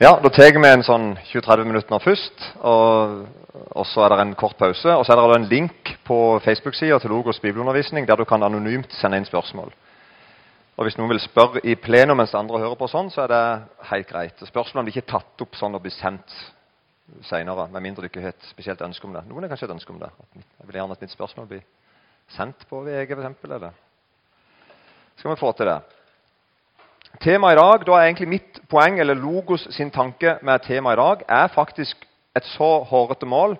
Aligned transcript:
Ja, 0.00 0.14
Da 0.16 0.30
tar 0.32 0.54
vi 0.56 0.64
en 0.64 0.80
sånn 0.80 1.10
20-30 1.28 1.66
minutter 1.68 2.00
først. 2.00 2.44
Og, 2.64 3.26
og, 3.68 3.82
så 3.84 4.06
er 4.06 4.14
det 4.14 4.22
en 4.22 4.30
kort 4.32 4.56
pause. 4.56 4.94
Og 4.96 5.04
så 5.04 5.12
er 5.12 5.20
det 5.20 5.34
en 5.36 5.50
link 5.50 5.90
på 6.08 6.16
Facebook-sida 6.40 6.96
til 7.02 7.12
Logos 7.12 7.40
bibelundervisning 7.42 8.08
der 8.08 8.16
du 8.16 8.24
kan 8.24 8.40
anonymt 8.40 8.96
sende 8.96 9.20
inn 9.20 9.28
spørsmål. 9.28 9.68
Og 10.78 10.88
Hvis 10.88 10.96
noen 10.96 11.12
vil 11.12 11.20
spørre 11.20 11.60
i 11.68 11.76
plenum 11.76 12.16
mens 12.16 12.32
andre 12.32 12.62
hører 12.62 12.80
på, 12.80 12.88
sånn, 12.88 13.12
så 13.12 13.26
er 13.26 13.28
det 13.34 13.42
helt 13.90 14.08
greit. 14.08 14.40
Spørsmålene 14.40 14.88
blir 14.88 14.96
ikke 14.96 15.12
tatt 15.12 15.44
opp 15.44 15.60
sånn 15.60 15.76
og 15.76 15.84
blir 15.84 15.92
sendt 15.92 16.32
seinere, 17.28 17.68
med 17.68 17.84
mindre 17.84 18.06
du 18.06 18.08
ikke 18.08 18.24
har 18.24 18.32
et 18.32 18.48
spesielt 18.48 18.80
ønske 18.80 19.04
om 19.04 19.12
det. 19.12 19.26
Noen 19.28 19.44
har 19.44 19.52
kanskje 19.52 19.68
et 19.68 19.76
ønske 19.76 19.92
om 19.92 20.00
det. 20.00 20.08
Jeg 20.32 20.70
vil 20.70 20.80
gjerne 20.80 20.96
at 20.96 21.04
mitt 21.04 21.12
spørsmål 21.12 21.52
blir 21.52 21.64
sendt 22.38 22.64
på 22.72 22.80
VG, 22.88 23.18
f.eks. 23.20 23.72
Skal 25.20 25.34
vi 25.34 25.42
få 25.44 25.52
til 25.60 25.74
det? 25.74 25.99
Temaet 27.18 27.52
i 27.52 27.58
dag, 27.58 27.86
da 27.86 27.92
er 27.98 28.06
egentlig 28.06 28.28
mitt 28.28 28.60
poeng, 28.70 29.00
eller 29.00 29.18
Logos 29.18 29.66
sin 29.74 29.90
tanke 29.90 30.38
med 30.42 30.62
temaet 30.64 30.96
i 30.96 31.00
dag, 31.00 31.24
er 31.28 31.46
faktisk 31.52 32.06
et 32.36 32.44
så 32.44 32.82
hårete 32.86 33.26
mål 33.26 33.58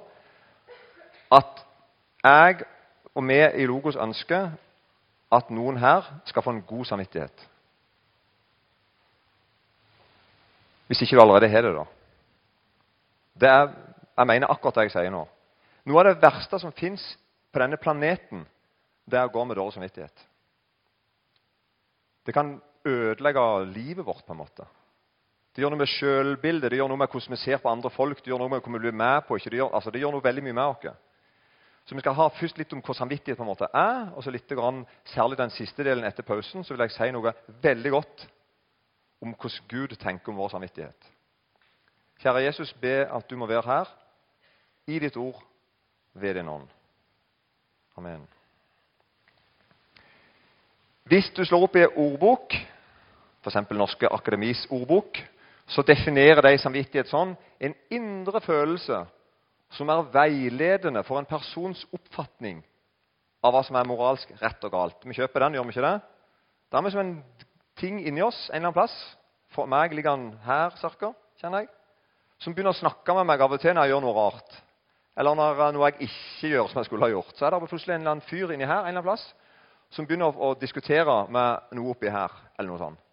at 1.32 1.66
jeg 2.24 2.62
og 3.14 3.26
vi 3.28 3.38
i 3.62 3.66
Logos 3.66 3.96
ønsker 3.96 4.50
at 5.32 5.50
noen 5.50 5.78
her 5.78 6.06
skal 6.24 6.42
få 6.42 6.50
en 6.54 6.62
god 6.62 6.84
samvittighet. 6.84 7.48
Hvis 10.86 11.02
ikke 11.02 11.16
du 11.16 11.20
allerede 11.20 11.48
har 11.48 11.62
det, 11.62 11.74
da. 11.74 11.84
Det 13.40 13.48
er, 13.48 13.68
jeg 14.18 14.26
mener 14.26 14.50
akkurat 14.50 14.74
det 14.74 14.88
jeg 14.88 14.94
sier 14.96 15.12
nå. 15.14 15.26
Noe 15.86 16.00
av 16.00 16.08
det 16.08 16.22
verste 16.22 16.58
som 16.58 16.72
fins 16.72 17.04
på 17.52 17.62
denne 17.62 17.78
planeten, 17.78 18.42
det 19.06 19.18
er 19.18 19.28
å 19.28 19.32
gå 19.32 19.44
med 19.44 19.56
dårlig 19.58 19.74
samvittighet. 19.74 20.26
Det 22.26 22.34
kan 22.34 22.58
ødelegge 22.84 23.64
livet 23.72 24.06
vårt. 24.06 24.24
på 24.26 24.32
en 24.32 24.38
måte. 24.38 24.66
Det 25.54 25.62
gjør 25.62 25.70
noe 25.70 25.82
med 25.82 25.90
sjølbildet, 25.90 26.70
det 26.70 26.78
gjør 26.78 26.88
noe 26.88 27.00
med 27.00 27.08
hvordan 27.10 27.34
vi 27.34 27.36
ser 27.42 27.58
på 27.58 27.68
andre 27.68 27.90
folk. 27.90 28.18
Det 28.18 28.30
gjør 28.30 28.38
noe 28.38 28.48
med 28.48 28.60
hvor 28.62 28.72
vi 28.72 28.78
blir 28.78 28.92
med 28.94 29.22
på. 29.26 29.38
Det 29.38 29.58
gjør, 29.58 29.74
altså, 29.74 29.90
det 29.90 30.00
gjør 30.00 30.12
noe 30.14 30.24
veldig 30.24 30.44
mye 30.46 30.52
med 30.52 30.64
oss. 30.64 30.98
Så 31.84 31.94
vi 31.94 32.00
skal 32.00 32.14
ha 32.14 32.28
først 32.28 32.58
litt 32.58 32.72
om 32.72 32.82
hva 32.86 32.94
samvittighet 32.94 33.38
på 33.38 33.42
en 33.42 33.50
måte 33.50 33.66
er, 33.74 34.12
og 34.14 34.22
så 34.22 34.30
litt 34.30 34.48
grann, 34.48 34.84
særlig 35.10 35.38
den 35.40 35.50
siste 35.50 35.82
delen 35.82 36.04
etter 36.06 36.22
pausen, 36.22 36.62
så 36.62 36.74
vil 36.74 36.84
jeg 36.84 36.94
si 36.94 37.08
noe 37.10 37.32
veldig 37.62 37.90
godt 37.90 38.26
om 39.20 39.34
hvordan 39.34 39.66
Gud 39.68 39.96
tenker 39.98 40.30
om 40.30 40.38
vår 40.38 40.52
samvittighet. 40.54 41.08
Kjære 42.22 42.44
Jesus, 42.44 42.72
be 42.78 43.08
at 43.08 43.30
du 43.30 43.36
må 43.36 43.48
være 43.50 43.66
her 43.66 43.90
i 44.86 44.98
ditt 45.02 45.16
ord 45.16 45.40
ved 46.14 46.34
din 46.34 46.48
ånd. 46.48 46.68
Amen. 47.96 48.22
Hvis 51.10 51.30
du 51.34 51.42
slår 51.44 51.66
opp 51.66 51.76
i 51.76 51.82
en 51.88 51.96
ordbok, 51.96 52.54
f.eks. 53.40 53.60
Norske 53.76 54.08
Akademis 54.12 54.66
ordbok, 54.70 55.20
så 55.70 55.84
definerer 55.86 56.42
de 56.42 56.58
samvittighet 56.58 57.10
sånn 57.10 57.36
en 57.62 57.74
indre 57.94 58.40
følelse 58.42 59.04
som 59.76 59.90
er 59.92 60.08
veiledende 60.12 61.02
for 61.06 61.20
en 61.20 61.28
persons 61.30 61.84
oppfatning 61.94 62.58
av 63.44 63.54
hva 63.54 63.62
som 63.64 63.78
er 63.78 63.88
moralsk 63.88 64.32
rett 64.40 64.64
og 64.66 64.72
galt. 64.74 65.04
Vi 65.06 65.16
kjøper 65.16 65.46
den, 65.46 65.56
gjør 65.56 65.68
vi 65.68 65.76
ikke 65.76 65.86
det? 65.86 65.96
Det 66.70 66.78
er 66.78 66.84
vi 66.84 66.92
som 66.94 67.02
en 67.04 67.14
ting 67.80 68.00
inni 68.06 68.22
oss 68.22 68.48
en 68.50 68.58
eller 68.58 68.70
annen 68.70 68.76
plass. 68.76 68.96
For 69.54 69.70
meg 69.70 69.94
ligger 69.96 70.14
den 70.14 70.34
her, 70.44 70.74
cirka, 70.78 71.12
kjenner 71.40 71.64
jeg. 71.64 71.70
Som 72.40 72.54
begynner 72.54 72.74
å 72.74 72.80
snakke 72.80 73.14
med 73.16 73.26
meg 73.26 73.42
av 73.42 73.54
og 73.54 73.62
til 73.62 73.74
når 73.74 73.86
jeg 73.86 73.94
gjør 73.94 74.04
noe 74.04 74.16
rart. 74.16 74.58
Eller 75.18 75.36
når 75.36 75.62
noe 75.74 75.90
jeg 75.90 76.08
ikke 76.08 76.52
gjør 76.52 76.70
som 76.70 76.80
jeg 76.80 76.88
skulle 76.88 77.06
ha 77.06 77.14
gjort. 77.14 77.32
Så 77.36 77.46
er 77.46 77.54
det 77.54 77.62
plutselig 77.64 77.94
en 77.96 78.02
eller 78.02 78.14
annen 78.14 78.28
fyr 78.28 78.54
inni 78.54 78.68
her 78.68 78.84
en 78.84 78.90
eller 78.92 79.00
annen 79.00 79.08
plass 79.08 79.26
som 79.90 80.06
begynner 80.06 80.36
å 80.38 80.52
diskutere 80.58 81.16
med 81.34 81.74
noe 81.78 81.94
oppi 81.94 82.10
her. 82.12 82.30
eller 82.58 82.70
noe 82.70 82.78
sånt. 82.78 83.09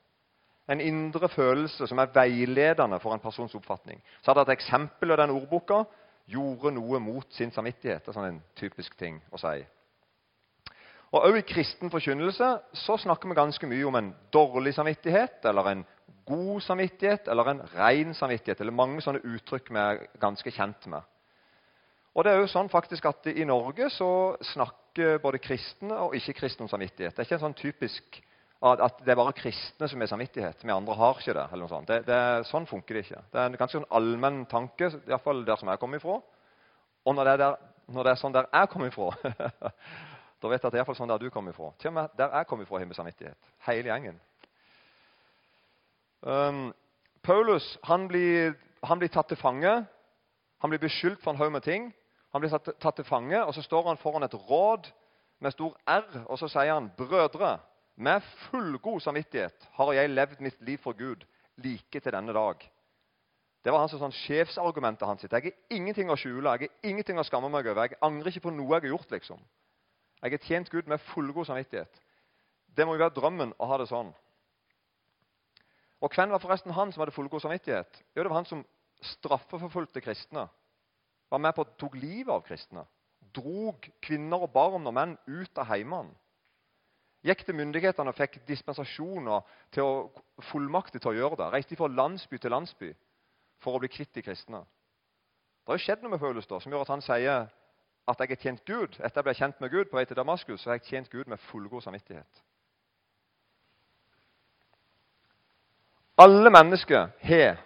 En 0.67 0.81
indre 0.83 1.29
følelse 1.31 1.87
som 1.87 1.99
er 2.01 2.09
veiledende 2.13 2.99
for 2.99 3.13
en 3.15 3.21
persons 3.23 3.55
oppfatning. 3.55 4.01
Så 4.21 4.31
er 4.31 4.35
det 4.35 4.43
et 4.49 4.57
eksempel 4.57 5.13
av 5.15 5.21
den 5.21 5.31
ordboka 5.31 5.83
gjorde 6.27 6.73
noe 6.75 6.99
mot 6.99 7.27
sin 7.31 7.53
samvittighet. 7.55 8.03
Det 8.03 8.11
er 8.11 8.17
sånn 8.17 8.27
en 8.33 8.41
typisk 8.59 8.97
ting 8.99 9.21
å 9.31 9.39
si. 9.39 9.61
Og 11.15 11.21
Også 11.23 11.39
i 11.39 11.45
kristen 11.47 11.91
forkynnelse 11.91 12.49
så 12.75 12.97
snakker 12.99 13.29
vi 13.31 13.37
ganske 13.37 13.67
mye 13.71 13.85
om 13.87 13.95
en 13.95 14.09
dårlig 14.35 14.73
samvittighet, 14.75 15.45
eller 15.47 15.69
en 15.71 15.85
god 16.27 16.59
samvittighet, 16.65 17.29
eller 17.31 17.47
en 17.53 17.61
ren 17.77 18.11
samvittighet. 18.13 18.59
Eller 18.59 18.75
mange 18.75 18.99
sånne 19.01 19.23
uttrykk 19.23 19.71
vi 19.71 19.79
er 19.79 20.03
ganske 20.19 20.51
kjent 20.51 20.89
med. 20.91 20.99
Og 22.11 22.25
det 22.25 22.33
er 22.33 22.41
jo 22.41 22.51
sånn 22.51 22.67
faktisk 22.67 23.05
at 23.07 23.29
I 23.31 23.45
Norge 23.47 23.87
så 23.93 24.09
snakker 24.51 25.21
både 25.23 25.39
kristne 25.39 25.95
og 26.01 26.15
ikke-kristne 26.17 26.65
om 26.65 26.71
samvittighet. 26.71 27.15
Det 27.15 27.23
er 27.23 27.29
ikke 27.29 27.39
en 27.39 27.45
sånn 27.47 27.61
typisk 27.61 28.19
at 28.61 29.01
det 29.05 29.13
er 29.13 29.19
bare 29.19 29.35
kristne 29.37 29.87
som 29.87 30.01
har 30.01 30.09
samvittighet. 30.09 30.63
Vi 30.63 30.73
andre 30.73 30.95
har 30.97 31.19
ikke 31.19 31.33
det. 31.33 31.45
eller 31.51 31.63
noe 31.63 31.69
sånt. 31.69 31.87
Det, 31.87 32.05
det, 32.07 32.45
sånn 32.49 32.65
funker 32.65 32.97
det 32.97 33.03
ikke. 33.05 33.21
Det 33.31 33.39
er 33.39 33.51
en 33.51 33.57
ganske 33.59 33.77
sånn 33.77 33.91
allmenn 33.93 34.45
tanke, 34.49 34.89
iallfall 35.05 35.43
der 35.45 35.59
som 35.61 35.69
jeg 35.69 35.79
kommer 35.79 36.01
ifra. 36.01 36.17
Og 37.05 37.15
når 37.15 37.23
det 37.23 37.33
er, 37.33 37.43
der, 37.43 37.67
når 37.93 38.07
det 38.07 38.11
er 38.11 38.21
sånn 38.23 38.33
der 38.33 38.49
jeg 38.49 38.71
kommer 38.73 38.89
ifra, 38.89 39.11
da 40.41 40.49
vet 40.49 40.57
jeg 40.57 40.65
at 40.65 40.73
det 40.73 40.79
er 40.79 40.81
iallfall 40.81 40.97
sånn 40.97 41.13
der 41.13 41.21
du 41.21 41.29
kommer 41.29 41.53
ifra. 41.53 41.69
Til 41.77 41.91
og 41.91 41.97
med 41.99 42.17
der 42.17 42.33
jeg 42.33 42.49
kommer 42.49 42.65
ifra, 42.65 42.81
har 42.81 42.89
vi 42.89 42.97
samvittighet. 42.97 43.53
Hele 43.67 43.93
gjengen. 43.93 44.19
Um, 46.25 46.65
Paulus 47.21 47.77
han 47.85 48.09
blir, 48.09 48.57
han 48.83 48.97
blir, 48.97 49.13
tatt 49.13 49.29
til 49.29 49.37
fange. 49.37 49.77
Han 50.65 50.73
blir 50.73 50.81
beskyldt 50.81 51.21
for 51.21 51.35
en 51.35 51.41
haug 51.43 51.53
med 51.53 51.61
ting. 51.61 51.91
Han 52.33 52.41
blir 52.41 52.49
tatt, 52.49 52.73
tatt 52.81 52.97
til 52.97 53.05
fange, 53.05 53.37
og 53.37 53.53
så 53.53 53.61
står 53.61 53.91
han 53.91 54.01
foran 54.01 54.25
et 54.25 54.33
råd 54.33 54.89
med 55.45 55.53
stor 55.53 55.77
R, 55.85 56.23
og 56.25 56.39
så 56.41 56.49
sier 56.49 56.73
han 56.73 56.89
'Brødre'. 56.97 57.59
Med 57.97 58.21
fullgod 58.21 59.01
samvittighet 59.01 59.63
har 59.73 59.93
jeg 59.97 60.09
levd 60.11 60.41
mitt 60.45 60.59
liv 60.61 60.77
for 60.77 60.93
Gud 60.93 61.23
like 61.65 61.99
til 61.99 62.13
denne 62.13 62.33
dag. 62.35 62.59
Det 63.65 63.73
var 63.73 63.81
hans 63.81 63.95
sånn 63.97 64.13
sjefsargumentet 64.13 65.07
hans. 65.09 65.23
Jeg 65.25 65.33
har 65.33 65.73
ingenting 65.73 66.11
å 66.13 66.17
skjule, 66.19 66.53
jeg 66.53 66.69
har 66.69 66.91
ingenting 66.91 67.17
å 67.17 67.25
skamme 67.25 67.49
meg 67.49 67.65
over. 67.65 67.89
Jeg 67.89 67.99
angrer 68.05 68.29
ikke 68.29 68.45
på 68.45 68.53
noe 68.53 68.77
jeg 68.77 68.85
har 68.85 68.93
gjort. 68.93 69.11
liksom. 69.11 69.41
Jeg 70.21 70.31
har 70.31 70.45
tjent 70.45 70.69
Gud 70.69 70.87
med 70.87 71.01
fullgod 71.09 71.49
samvittighet. 71.49 72.01
Det 72.77 72.85
må 72.85 72.93
jo 72.93 73.01
være 73.01 73.15
drømmen 73.17 73.55
å 73.57 73.71
ha 73.71 73.81
det 73.81 73.89
sånn. 73.89 74.13
Og 75.97 76.13
Hvem 76.13 76.29
var 76.29 76.39
forresten 76.39 76.77
han 76.77 76.93
som 76.93 77.01
hadde 77.01 77.15
fullgod 77.17 77.41
samvittighet? 77.41 78.03
Jo, 78.13 78.23
Det 78.23 78.29
var 78.29 78.43
han 78.43 78.45
som 78.45 78.65
straffeforfulgte 79.01 80.05
kristne. 80.05 80.45
Var 81.31 81.41
med 81.41 81.55
på 81.55 81.65
å 81.65 81.73
tok 81.81 81.97
livet 81.97 82.29
av 82.29 82.45
kristne. 82.45 82.85
Drog 83.33 83.89
kvinner 84.05 84.45
og 84.45 84.53
barn 84.53 84.85
og 84.85 84.93
menn 84.93 85.17
ut 85.25 85.57
av 85.57 85.65
heimene 85.73 86.13
gikk 87.25 87.43
til 87.45 87.57
myndighetene 87.57 88.11
og 88.11 88.17
fikk 88.17 88.39
dispensasjoner 88.47 89.45
til 89.73 89.83
å, 89.83 89.93
fullmakter 90.51 91.01
til 91.01 91.11
å 91.11 91.17
gjøre 91.17 91.39
det. 91.41 91.51
Reiste 91.53 91.77
fra 91.79 91.89
landsby 91.89 92.39
til 92.41 92.53
landsby 92.53 92.91
for 93.63 93.77
å 93.77 93.81
bli 93.81 93.89
kvitt 93.91 94.13
de 94.15 94.23
kristne. 94.25 94.61
Det 94.61 95.73
har 95.73 95.79
jo 95.79 95.85
skjedd 95.85 96.03
noe 96.03 96.13
med 96.13 96.21
Paulus 96.21 96.47
da, 96.47 96.59
som 96.61 96.71
gjør 96.71 96.85
at 96.85 96.93
han 96.93 97.03
sier 97.03 97.47
at 98.07 98.21
jeg 98.23 98.31
har 98.31 98.43
tjent 98.43 98.65
Gud. 98.65 98.99
Etter 99.01 99.19
jeg 99.19 99.27
ble 99.27 99.33
kjent 99.35 99.63
med 99.63 99.73
Gud 99.73 99.89
på 99.89 99.97
vei 99.99 100.05
til 100.07 100.15
Damaskus, 100.15 100.61
så 100.61 100.71
har 100.71 100.77
jeg 100.79 100.87
tjent 100.87 101.09
Gud 101.11 101.27
med 101.27 101.41
fullgod 101.49 101.83
samvittighet. 101.83 102.43
Alle 106.17 106.49
mennesker 106.49 107.11
har 107.21 107.59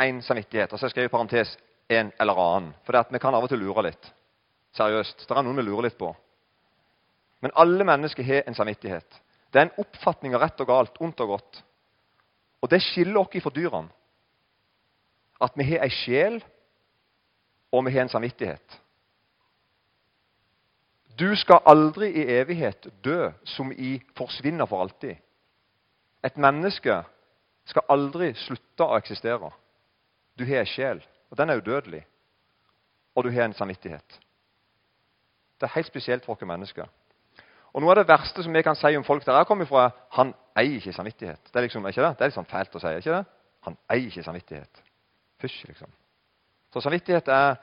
en 0.00 0.22
samvittighet. 0.22 0.72
Og 0.72 0.78
så 0.78 0.90
jeg 0.96 1.06
i 1.06 1.12
parentes 1.12 1.58
en 1.92 2.10
eller 2.20 2.40
annen. 2.40 2.72
For 2.86 3.04
vi 3.12 3.20
kan 3.22 3.34
av 3.34 3.44
og 3.44 3.52
til 3.52 3.60
lure 3.62 3.84
litt. 3.86 4.08
Seriøst. 4.74 5.28
Det 5.28 5.36
er 5.36 5.44
noen 5.44 5.60
vi 5.60 5.66
lurer 5.68 5.86
litt 5.86 5.98
på. 5.98 6.10
Men 7.42 7.50
alle 7.58 7.84
mennesker 7.84 8.22
har 8.22 8.42
en 8.46 8.54
samvittighet. 8.54 9.22
Det 9.52 9.60
er 9.60 9.66
en 9.66 9.82
oppfatning 9.82 10.34
av 10.34 10.44
rett 10.44 10.60
og 10.62 10.68
galt, 10.70 11.00
ondt 11.02 11.20
og 11.20 11.34
godt. 11.34 11.62
Og 12.62 12.70
det 12.70 12.80
skiller 12.82 13.20
oss 13.20 13.42
fra 13.42 13.50
dyrene. 13.50 13.90
At 15.42 15.58
vi 15.58 15.66
har 15.66 15.82
ei 15.82 15.90
sjel, 15.90 16.38
og 17.72 17.84
vi 17.86 17.92
har 17.96 18.06
en 18.06 18.12
samvittighet. 18.12 18.78
Du 21.18 21.34
skal 21.36 21.66
aldri 21.66 22.12
i 22.14 22.28
evighet 22.38 22.86
dø 23.04 23.32
som 23.44 23.72
i 23.72 23.98
forsvinner 24.16 24.66
for 24.66 24.80
alltid. 24.80 25.16
Et 26.24 26.36
menneske 26.38 27.02
skal 27.66 27.90
aldri 27.90 28.32
slutte 28.38 28.86
å 28.86 28.96
eksistere. 28.96 29.50
Du 30.38 30.46
har 30.46 30.62
ei 30.62 30.70
sjel, 30.70 31.02
og 31.30 31.38
den 31.38 31.50
er 31.50 31.58
udødelig. 31.58 32.06
Og 33.14 33.24
du 33.24 33.30
har 33.34 33.44
en 33.44 33.58
samvittighet. 33.58 34.20
Det 35.60 35.68
er 35.68 35.74
helt 35.74 35.90
spesielt 35.90 36.24
for 36.24 36.38
oss 36.38 36.46
mennesker. 36.48 36.86
Og 37.72 37.80
Noe 37.80 37.94
av 37.94 38.02
det 38.02 38.08
verste 38.08 38.44
som 38.44 38.52
vi 38.52 38.62
kan 38.62 38.76
si 38.76 38.92
om 38.96 39.04
folk 39.04 39.24
der 39.26 39.38
jeg 39.40 39.48
kommer 39.48 39.68
fra, 39.68 39.88
han 40.18 40.34
eier 40.58 40.76
ikke 40.76 40.92
samvittighet. 40.92 41.40
Det 41.48 41.56
er 41.56 41.66
liksom, 41.66 41.86
ikke 41.88 42.02
det? 42.04 42.12
Det 42.18 42.24
er 42.24 42.30
litt 42.32 42.36
sånn 42.36 42.50
fælt 42.50 42.76
å 42.76 42.82
si. 42.82 42.92
ikke 42.98 43.16
det? 43.16 43.24
Han 43.64 43.78
eier 43.88 44.10
ikke 44.10 44.24
samvittighet. 44.26 44.82
Fysj, 45.40 45.64
liksom. 45.70 45.88
Så 46.72 46.82
samvittighet 46.84 47.28
er 47.32 47.56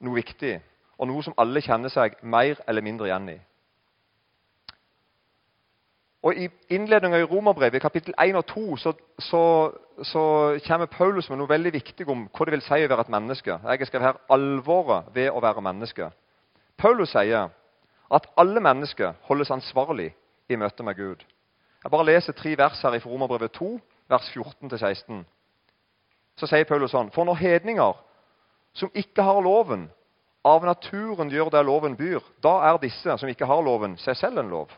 noe 0.00 0.16
viktig, 0.16 0.56
og 0.98 1.08
noe 1.08 1.22
som 1.24 1.36
alle 1.40 1.60
kjenner 1.64 1.92
seg 1.92 2.16
mer 2.22 2.60
eller 2.68 2.84
mindre 2.84 3.08
igjen 3.08 3.28
i. 3.34 3.38
Og 6.22 6.36
I 6.36 6.48
innledninga 6.76 7.16
i 7.20 7.24
Romerbrevet, 7.24 7.80
kapittel 7.80 8.14
1 8.20 8.36
og 8.36 8.44
2, 8.46 8.76
så, 8.76 8.92
så, 9.18 9.44
så, 10.04 10.24
kommer 10.66 10.86
Paulus 10.86 11.30
med 11.30 11.40
noe 11.40 11.48
veldig 11.48 11.72
viktig 11.72 12.04
om 12.12 12.26
hva 12.28 12.46
det 12.46 12.58
vil 12.58 12.64
si 12.64 12.80
å 12.84 12.90
være 12.92 13.06
et 13.06 13.12
menneske. 13.14 13.54
Jeg 13.56 13.80
har 13.80 13.88
skrevet 13.88 14.08
her 14.08 14.18
alvoret 14.36 15.08
ved 15.14 15.30
å 15.32 15.40
være 15.40 15.64
menneske. 15.64 16.10
Paulus 16.76 17.14
sier 17.14 17.48
at 18.10 18.26
alle 18.36 18.60
mennesker 18.60 19.14
holdes 19.28 19.50
ansvarlig 19.50 20.10
i 20.48 20.56
møte 20.56 20.82
med 20.82 20.96
Gud. 20.96 21.22
Jeg 21.84 21.90
bare 21.90 22.06
leser 22.06 22.36
tre 22.36 22.56
vers 22.58 22.82
her 22.82 22.96
i 22.96 23.02
Romerbrevet 23.04 23.52
2, 23.56 23.78
vers 24.08 24.36
14-16. 24.36 25.24
så 26.36 26.46
sier 26.46 26.64
Paulus 26.64 26.90
sånn 26.90 27.10
For 27.12 27.24
når 27.24 27.36
hedninger 27.40 27.96
som 28.72 28.90
ikke 28.94 29.22
har 29.22 29.40
loven, 29.44 29.90
av 30.44 30.64
naturen 30.64 31.28
gjør 31.28 31.50
det 31.52 31.64
loven 31.66 31.96
byr, 31.96 32.22
da 32.40 32.54
er 32.70 32.78
disse 32.80 33.16
som 33.18 33.28
ikke 33.28 33.48
har 33.48 33.60
loven, 33.62 33.98
seg 34.00 34.16
selv 34.16 34.40
en 34.40 34.48
lov. 34.48 34.70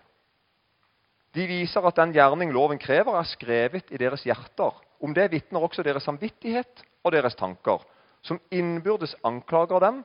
De 1.33 1.47
viser 1.47 1.87
at 1.87 1.97
den 1.97 2.13
gjerning 2.13 2.51
loven 2.53 2.81
krever, 2.83 3.15
er 3.17 3.29
skrevet 3.29 3.93
i 3.95 4.01
deres 4.01 4.25
hjerter. 4.27 4.75
Om 5.01 5.15
det 5.15 5.31
vitner 5.31 5.63
også 5.63 5.85
deres 5.87 6.05
samvittighet 6.05 6.83
og 7.05 7.13
deres 7.15 7.39
tanker, 7.39 7.79
som 8.23 8.41
innbyrdes 8.51 9.15
anklager 9.25 9.81
dem, 9.83 10.03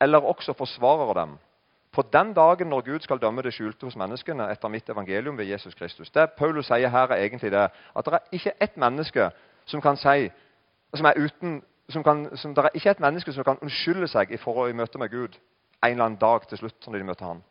eller 0.00 0.24
også 0.24 0.56
forsvarer 0.56 1.12
dem. 1.20 1.36
På 1.96 2.02
den 2.12 2.34
dagen 2.36 2.68
når 2.68 2.80
Gud 2.84 3.00
skal 3.00 3.18
dømme 3.18 3.42
det 3.42 3.54
skjulte 3.56 3.88
hos 3.88 3.96
menneskene 3.96 4.50
etter 4.52 4.68
mitt 4.68 4.88
evangelium 4.92 5.38
ved 5.38 5.48
Jesus 5.48 5.74
Kristus. 5.74 6.10
Det 6.12 6.26
Paulus 6.36 6.68
sier 6.68 6.92
her, 6.92 7.08
er 7.08 7.24
egentlig 7.24 7.50
det 7.54 7.62
at 7.96 8.04
det 8.04 8.12
er 8.12 8.36
ikke 8.36 8.52
ett 8.60 8.76
menneske 8.76 9.30
som 9.64 9.80
kan 9.80 9.96
si 9.96 10.28
som 10.94 11.08
er 11.08 11.16
uten, 11.16 11.62
som 11.88 12.02
kan, 12.04 12.28
som, 12.36 12.54
Det 12.54 12.64
er 12.64 12.74
ikke 12.74 12.90
et 12.90 13.00
menneske 13.00 13.32
som 13.32 13.44
kan 13.44 13.58
unnskylde 13.62 14.08
seg 14.08 14.30
i, 14.30 14.36
forhold, 14.36 14.70
i 14.70 14.76
møte 14.76 14.98
med 14.98 15.08
Gud 15.08 15.38
en 15.84 15.90
eller 15.90 16.04
annen 16.04 16.20
dag 16.20 16.48
til 16.48 16.58
slutt. 16.58 16.86
når 16.86 16.98
de 16.98 17.04
møter 17.04 17.26
han. 17.26 17.42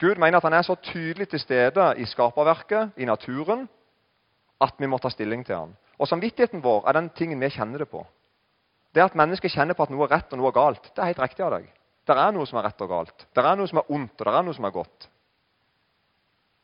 Gud 0.00 0.16
mener 0.16 0.36
at 0.36 0.42
han 0.42 0.52
er 0.52 0.62
så 0.62 0.74
tydelig 0.74 1.28
til 1.28 1.40
stede 1.40 1.94
i 1.96 2.04
skaperverket, 2.04 2.90
i 2.96 3.04
naturen, 3.04 3.68
at 4.60 4.74
vi 4.78 4.86
må 4.86 4.98
ta 4.98 5.08
stilling 5.08 5.46
til 5.46 5.56
han. 5.56 5.76
Og 5.98 6.08
Samvittigheten 6.08 6.62
vår 6.62 6.88
er 6.88 6.92
den 6.92 7.10
tingen 7.10 7.40
vi 7.40 7.48
kjenner 7.48 7.78
det 7.78 7.88
på. 7.88 8.06
Det 8.94 9.02
at 9.02 9.14
mennesker 9.14 9.48
kjenner 9.48 9.74
på 9.74 9.82
at 9.82 9.90
noe 9.90 10.04
er 10.04 10.16
rett 10.16 10.32
og 10.32 10.38
noe 10.38 10.48
er 10.48 10.56
galt, 10.56 10.90
det 10.96 11.02
er 11.02 11.12
helt 11.12 11.22
riktig 11.22 11.44
av 11.44 11.54
deg. 11.58 11.68
Det 12.06 12.18
er 12.18 12.34
noe 12.34 12.46
som 12.48 12.58
er 12.58 12.66
rett 12.66 12.82
og 12.82 12.90
galt. 12.90 13.26
Det 13.30 13.42
er 13.44 13.58
noe 13.58 13.70
som 13.70 13.78
er 13.78 13.90
ondt, 13.94 14.14
og 14.18 14.26
det 14.26 14.34
er 14.34 14.46
noe 14.46 14.56
som 14.56 14.66
er 14.66 14.74
godt. 14.74 15.08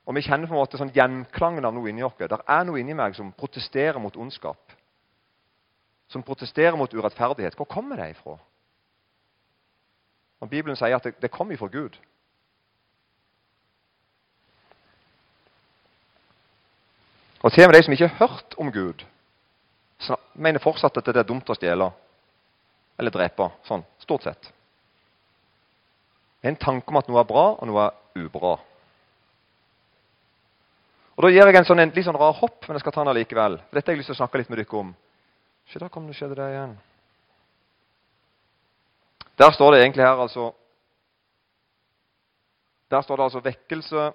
Og 0.09 0.17
vi 0.17 0.25
kjenner 0.25 0.49
på 0.49 0.57
en 0.57 0.63
måte 0.63 0.79
sånn 0.81 0.93
gjenklangen 0.97 1.69
av 1.69 1.75
noe 1.77 1.91
inni 1.91 2.03
oss. 2.07 2.17
Det 2.19 2.33
er 2.33 2.65
noe 2.65 2.81
inni 2.81 2.97
meg 2.97 3.15
som 3.15 3.31
protesterer 3.37 4.01
mot 4.01 4.17
ondskap. 4.17 4.73
Som 6.09 6.25
protesterer 6.25 6.79
mot 6.81 6.95
urettferdighet. 6.95 7.59
Hvor 7.59 7.69
kommer 7.69 8.01
det 8.01 8.15
ifra? 8.15 8.39
Og 10.41 10.49
Bibelen 10.49 10.79
sier 10.79 10.97
at 10.97 11.05
det, 11.05 11.19
det 11.21 11.31
kommer 11.35 11.55
ifra 11.55 11.69
Gud. 11.69 11.99
Og 17.43 17.53
til 17.53 17.67
og 17.67 17.71
med 17.71 17.77
de 17.77 17.85
som 17.85 17.95
ikke 17.95 18.09
har 18.09 18.27
hørt 18.27 18.57
om 18.59 18.73
Gud, 18.73 19.05
mener 20.35 20.63
fortsatt 20.63 20.97
at 20.97 21.07
det 21.07 21.21
er 21.21 21.27
dumt 21.29 21.51
å 21.51 21.57
stjele 21.59 21.93
eller 22.99 23.15
drepe. 23.15 23.53
Sånn, 23.69 23.85
stort 24.03 24.25
sett. 24.27 24.51
En 26.43 26.57
tanke 26.57 26.93
om 26.93 26.99
at 27.01 27.09
noe 27.11 27.21
er 27.21 27.29
bra, 27.29 27.47
og 27.59 27.67
noe 27.67 27.89
er 27.89 28.25
ubra. 28.25 28.57
Og 31.19 31.25
Da 31.25 31.31
gir 31.35 31.51
jeg 31.51 31.57
en, 31.59 31.67
sånn, 31.67 31.81
en 31.83 31.91
litt 31.95 32.07
sånn 32.07 32.19
rar 32.19 32.37
hopp, 32.39 32.63
men 32.69 32.79
jeg 32.79 32.85
skal 32.85 32.95
ta 32.95 33.03
den 33.03 33.11
allikevel. 33.11 33.59
Dette 33.73 33.91
har 33.91 33.97
jeg 33.97 34.05
lyst 34.05 34.13
til 34.13 34.15
å 34.15 34.21
snakke 34.21 34.39
litt 34.39 34.51
med 34.53 34.61
dere 34.61 34.79
om. 34.79 34.93
Se, 35.67 35.81
da 35.83 35.89
kom 35.91 36.07
det 36.07 36.15
skjedde 36.15 36.39
det 36.39 36.47
igjen. 36.53 36.77
Der 39.39 39.51
står 39.55 39.75
det 39.75 39.81
egentlig 39.83 40.03
her 40.03 40.19
altså 40.19 40.53
Der 42.91 43.03
står 43.03 43.17
det 43.17 43.25
altså 43.29 43.43
vekkelse 43.45 44.07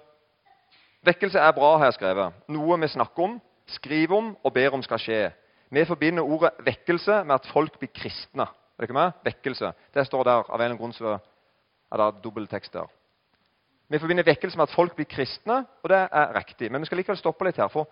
Vekkelse 1.04 1.38
er 1.38 1.52
bra, 1.52 1.76
har 1.76 1.90
jeg 1.90 1.98
skrevet. 1.98 2.36
Noe 2.48 2.78
vi 2.80 2.88
snakker 2.88 3.26
om, 3.26 3.36
skriver 3.68 4.16
om 4.16 4.30
og 4.40 4.52
ber 4.56 4.72
om 4.72 4.82
skal 4.82 5.00
skje. 5.00 5.20
Vi 5.68 5.84
forbinder 5.84 6.24
ordet 6.24 6.54
vekkelse 6.64 7.18
med 7.28 7.34
at 7.34 7.48
folk 7.52 7.76
blir 7.78 7.92
kristne. 7.92 8.46
Er 8.48 8.80
det 8.80 8.88
ikke 8.88 8.96
med? 8.96 9.12
Vekkelse. 9.24 9.72
Det 9.92 10.06
står 10.06 10.24
der 10.24 10.40
av 10.40 10.48
en 10.48 10.54
eller 10.54 10.70
annen 10.70 10.80
grunn 10.80 10.96
så 10.96 11.18
er 11.94 12.10
det 12.10 12.24
dobbelttekster. 12.24 12.86
Vi 13.88 13.98
forbinder 13.98 14.24
vekkelse 14.26 14.56
med 14.58 14.66
at 14.68 14.74
folk 14.74 14.94
blir 14.96 15.06
kristne, 15.06 15.60
og 15.82 15.90
det 15.92 16.00
er 16.10 16.32
riktig. 16.34 16.72
Men 16.72 16.80
vi 16.80 16.88
skal 16.88 16.98
likevel 16.98 17.20
stoppe 17.20 17.44
litt 17.46 17.60
her. 17.60 17.68
For 17.68 17.86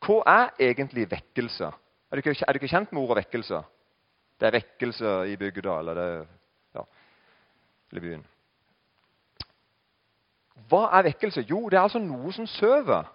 hva 0.00 0.22
er 0.26 0.70
egentlig 0.70 1.10
vekkelse? 1.10 1.68
Er 2.10 2.16
du 2.16 2.22
ikke, 2.22 2.44
er 2.48 2.52
du 2.52 2.58
ikke 2.58 2.72
kjent 2.72 2.92
med 2.92 3.02
ordet 3.02 3.24
vekkelse? 3.24 3.60
Det 4.40 4.48
er 4.48 4.56
vekkelse 4.56 5.14
i 5.28 5.36
bygda 5.36 5.78
eller, 5.78 5.94
det, 5.94 6.26
ja, 6.74 6.84
eller 7.90 8.06
byen. 8.06 8.26
Hva 10.70 10.86
er 10.96 11.06
vekkelse? 11.10 11.44
Jo, 11.50 11.68
det 11.68 11.76
er 11.76 11.84
altså 11.84 12.00
noe 12.02 12.32
som 12.32 12.46
sover, 12.48 13.08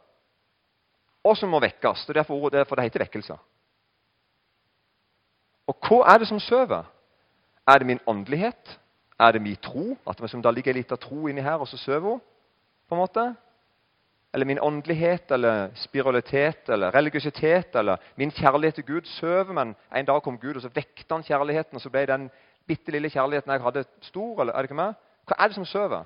og 1.25 1.37
som 1.37 1.49
må 1.49 1.59
vekkes. 1.63 2.05
Det 2.05 2.13
er 2.13 2.21
derfor, 2.21 2.49
derfor 2.53 2.77
det 2.77 2.87
heter 2.87 3.05
vekkelse. 3.07 3.37
Og 5.65 5.87
hva 5.87 6.03
er 6.13 6.21
det 6.21 6.29
som 6.29 6.39
sover? 6.39 6.85
Er 7.67 7.81
det 7.81 7.87
min 7.89 8.03
åndelighet? 8.05 8.77
Er 9.19 9.31
det 9.31 9.41
min 9.41 9.55
tro? 9.55 9.97
At 10.07 10.17
det 10.17 10.43
da 10.43 10.51
ligger 10.51 10.73
litt 10.73 10.91
av 10.91 10.97
tro 10.97 11.27
inni 11.27 11.41
her, 11.41 11.59
og 11.59 11.67
så 11.67 11.77
sover 11.77 12.09
hun? 12.09 12.21
på 12.87 12.95
en 12.95 13.01
måte? 13.01 13.33
Eller 14.33 14.45
min 14.45 14.59
åndelighet, 14.59 15.31
eller 15.31 15.69
spiralitet, 15.75 16.69
eller 16.69 16.91
religiøsitet, 16.91 17.75
eller 17.75 17.97
min 18.15 18.31
kjærlighet 18.31 18.75
til 18.75 18.85
Gud 18.85 19.05
sover, 19.05 19.53
men 19.53 19.75
en 19.95 20.05
dag 20.05 20.21
kom 20.23 20.37
Gud, 20.37 20.55
og 20.55 20.61
så 20.61 20.69
vekta 20.75 21.15
han 21.15 21.23
kjærligheten, 21.23 21.75
og 21.75 21.81
så 21.81 21.89
ble 21.89 22.05
den 22.05 22.27
bitte 22.67 22.91
lille 22.91 23.09
kjærligheten 23.09 23.51
jeg 23.51 23.61
hadde, 23.61 23.85
stor? 24.01 24.41
eller 24.41 24.53
er 24.53 24.61
det 24.61 24.69
ikke 24.69 24.81
meg? 24.81 24.99
Hva 25.25 25.39
er 25.39 25.47
det 25.47 25.55
som 25.55 25.65
sover? 25.65 26.03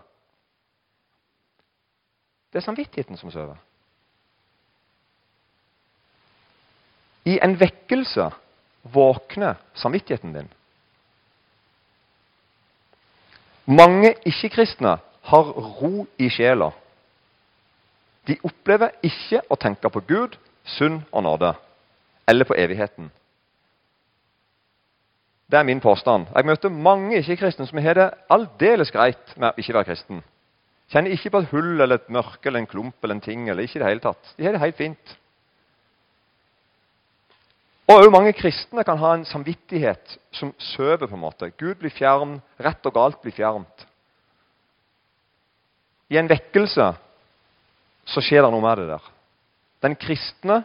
Det 2.53 2.61
er 2.61 2.65
samvittigheten 2.65 3.17
som 3.17 3.31
sover. 3.31 3.57
I 7.25 7.39
en 7.43 7.59
vekkelse 7.59 8.29
våkner 8.93 9.59
samvittigheten 9.73 10.33
din. 10.33 10.53
Mange 13.69 14.15
ikke-kristne 14.25 14.95
har 15.29 15.49
ro 15.53 16.07
i 16.17 16.29
sjela. 16.33 16.71
De 18.25 18.37
opplever 18.43 18.95
ikke 19.05 19.43
å 19.49 19.57
tenke 19.61 19.91
på 19.93 20.01
Gud, 20.09 20.37
synd 20.65 21.03
og 21.11 21.23
nåde, 21.23 21.53
eller 22.27 22.49
på 22.49 22.57
evigheten. 22.57 23.11
Det 25.49 25.57
er 25.57 25.65
min 25.65 25.81
påstand. 25.81 26.27
Jeg 26.35 26.45
møter 26.45 26.69
mange 26.69 27.21
ikke-kristne 27.21 27.65
som 27.69 27.81
har 27.81 27.97
det 27.97 28.09
aldeles 28.29 28.91
greit 28.93 29.37
med 29.37 29.51
å 29.51 29.61
ikke 29.61 29.77
være 29.77 29.89
kristen. 29.91 30.23
Kjenner 30.89 31.13
ikke 31.13 31.31
på 31.33 31.41
et 31.43 31.49
hull 31.53 31.81
eller 31.81 31.97
et 31.97 32.09
mørke 32.09 32.49
eller 32.49 32.63
en 32.63 32.69
klump 32.69 33.03
eller 33.03 33.17
en 33.17 33.21
ting. 33.21 33.49
eller 33.49 33.63
ikke 33.63 33.79
det 33.79 33.87
hele 33.89 34.01
tatt. 34.01 34.33
De 34.37 34.45
har 34.45 34.53
det 34.53 34.61
helt 34.61 34.77
fint. 34.77 35.17
Og 37.89 37.95
også 37.95 38.09
Mange 38.13 38.33
kristne 38.37 38.83
kan 38.85 38.99
ha 39.01 39.15
en 39.15 39.25
samvittighet 39.25 40.17
som 40.31 40.53
sover. 40.57 41.07
på 41.07 41.15
en 41.15 41.21
måte. 41.21 41.49
Gud 41.49 41.75
blir 41.75 41.89
fjern, 41.89 42.41
rett 42.59 42.85
og 42.85 42.93
galt 42.93 43.21
blir 43.21 43.33
fjernt. 43.33 43.87
I 46.09 46.17
en 46.17 46.29
vekkelse 46.29 46.93
så 48.05 48.21
skjer 48.21 48.45
det 48.45 48.51
noe 48.51 48.61
med 48.61 48.77
det 48.77 48.87
der. 48.91 49.09
Den 49.81 49.95
kristne, 49.95 50.63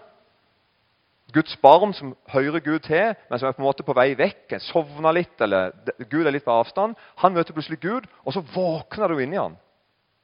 Guds 1.32 1.56
barn 1.56 1.94
som 1.94 2.14
hører 2.28 2.60
Gud 2.60 2.78
til, 2.78 3.14
men 3.30 3.38
som 3.38 3.48
er 3.48 3.52
på 3.52 3.62
en 3.62 3.68
måte 3.68 3.82
på 3.82 3.96
vei 3.96 4.14
vekk, 4.14 4.58
sovner 4.60 5.12
litt, 5.12 5.40
eller 5.40 5.72
Gud 6.10 6.26
er 6.26 6.32
litt 6.32 6.44
på 6.44 6.52
avstand, 6.52 6.94
han 7.16 7.32
møter 7.32 7.54
plutselig 7.54 7.80
Gud, 7.80 8.06
og 8.24 8.32
så 8.32 8.44
våkner 8.54 9.08
du 9.08 9.18
inni 9.18 9.40
han. 9.40 9.56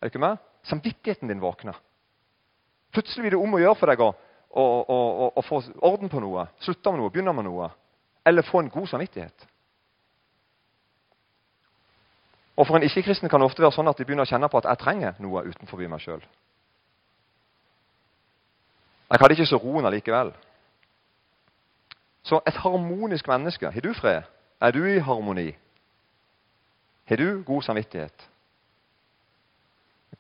Er 0.00 0.08
det 0.08 0.12
ikke 0.12 0.26
med? 0.26 0.36
Samvittigheten 0.68 1.28
din 1.28 1.40
våkner. 1.40 1.76
Plutselig 2.92 3.24
blir 3.24 3.36
det 3.36 3.40
om 3.40 3.54
å 3.54 3.60
gjøre 3.60 3.78
for 3.80 3.90
deg 3.90 4.04
å 4.04 4.14
å, 4.50 4.64
å, 4.64 5.30
å, 5.36 5.42
få 5.46 5.62
orden 5.86 6.10
på 6.10 6.20
noe, 6.22 6.48
slutte 6.64 6.90
med 6.90 7.00
noe, 7.02 7.12
begynne 7.12 7.34
med 7.36 7.46
noe. 7.46 7.70
Eller 8.26 8.46
få 8.46 8.60
en 8.60 8.70
god 8.70 8.88
samvittighet. 8.90 9.46
Og 12.56 12.66
For 12.66 12.76
en 12.76 12.84
ikke-kristen 12.84 13.30
kan 13.30 13.40
det 13.40 13.46
ofte 13.48 13.62
være 13.62 13.72
sånn 13.72 13.88
at 13.88 13.96
de 13.96 14.04
begynner 14.04 14.26
å 14.26 14.28
kjenne 14.28 14.50
på 14.52 14.60
at 14.60 14.68
jeg 14.68 14.82
trenger 14.82 15.20
noe 15.22 15.46
utenfor 15.48 15.80
meg 15.88 16.02
sjøl. 16.02 16.20
Jeg 19.10 19.22
hadde 19.22 19.36
ikke 19.38 19.48
så 19.48 19.58
roen 19.62 19.88
allikevel. 19.88 20.34
Så 22.22 22.42
et 22.46 22.58
harmonisk 22.60 23.28
menneske 23.28 23.70
Har 23.72 23.80
du 23.80 23.94
fred? 23.96 24.28
Er 24.60 24.70
du 24.76 24.84
i 24.84 24.98
harmoni? 25.00 25.54
Har 27.08 27.16
du 27.16 27.42
god 27.42 27.62
samvittighet? 27.62 28.28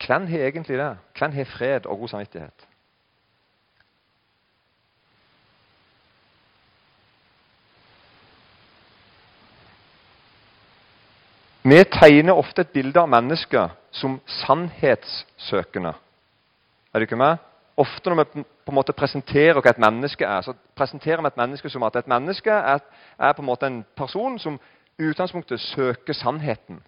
Hvem 0.00 0.26
har 0.26 0.46
egentlig 0.48 0.78
det? 0.78 0.96
Hvem 1.18 1.32
har 1.32 1.44
fred 1.44 1.86
og 1.86 1.98
god 1.98 2.08
samvittighet? 2.08 2.69
Vi 11.70 11.76
tegner 11.86 12.34
ofte 12.34 12.64
et 12.64 12.72
bilde 12.74 12.98
av 12.98 13.06
mennesket 13.12 13.76
som 13.94 14.16
sannhetssøkende. 14.40 15.92
Er 16.90 16.98
du 16.98 17.06
ikke 17.06 17.18
med? 17.20 17.38
Ofte 17.78 18.10
når 18.10 18.18
vi 18.18 18.42
på 18.42 18.72
en 18.72 18.78
måte 18.80 18.94
presenterer 18.96 19.60
hva 19.60 19.70
et 19.70 19.78
menneske 19.78 20.26
er, 20.26 20.42
så 20.42 20.56
presenterer 20.74 21.22
vi 21.22 21.30
et 21.30 21.38
menneske 21.38 21.70
som 21.70 21.84
at 21.86 22.00
et 22.00 22.10
menneske 22.10 22.50
er, 22.50 22.82
er 23.22 23.36
på 23.36 23.44
en 23.44 23.50
måte 23.52 23.70
en 23.70 23.78
person 23.96 24.34
som 24.42 24.58
i 24.98 25.12
utgangspunktet 25.12 25.62
søker 25.62 26.16
sannheten. 26.18 26.80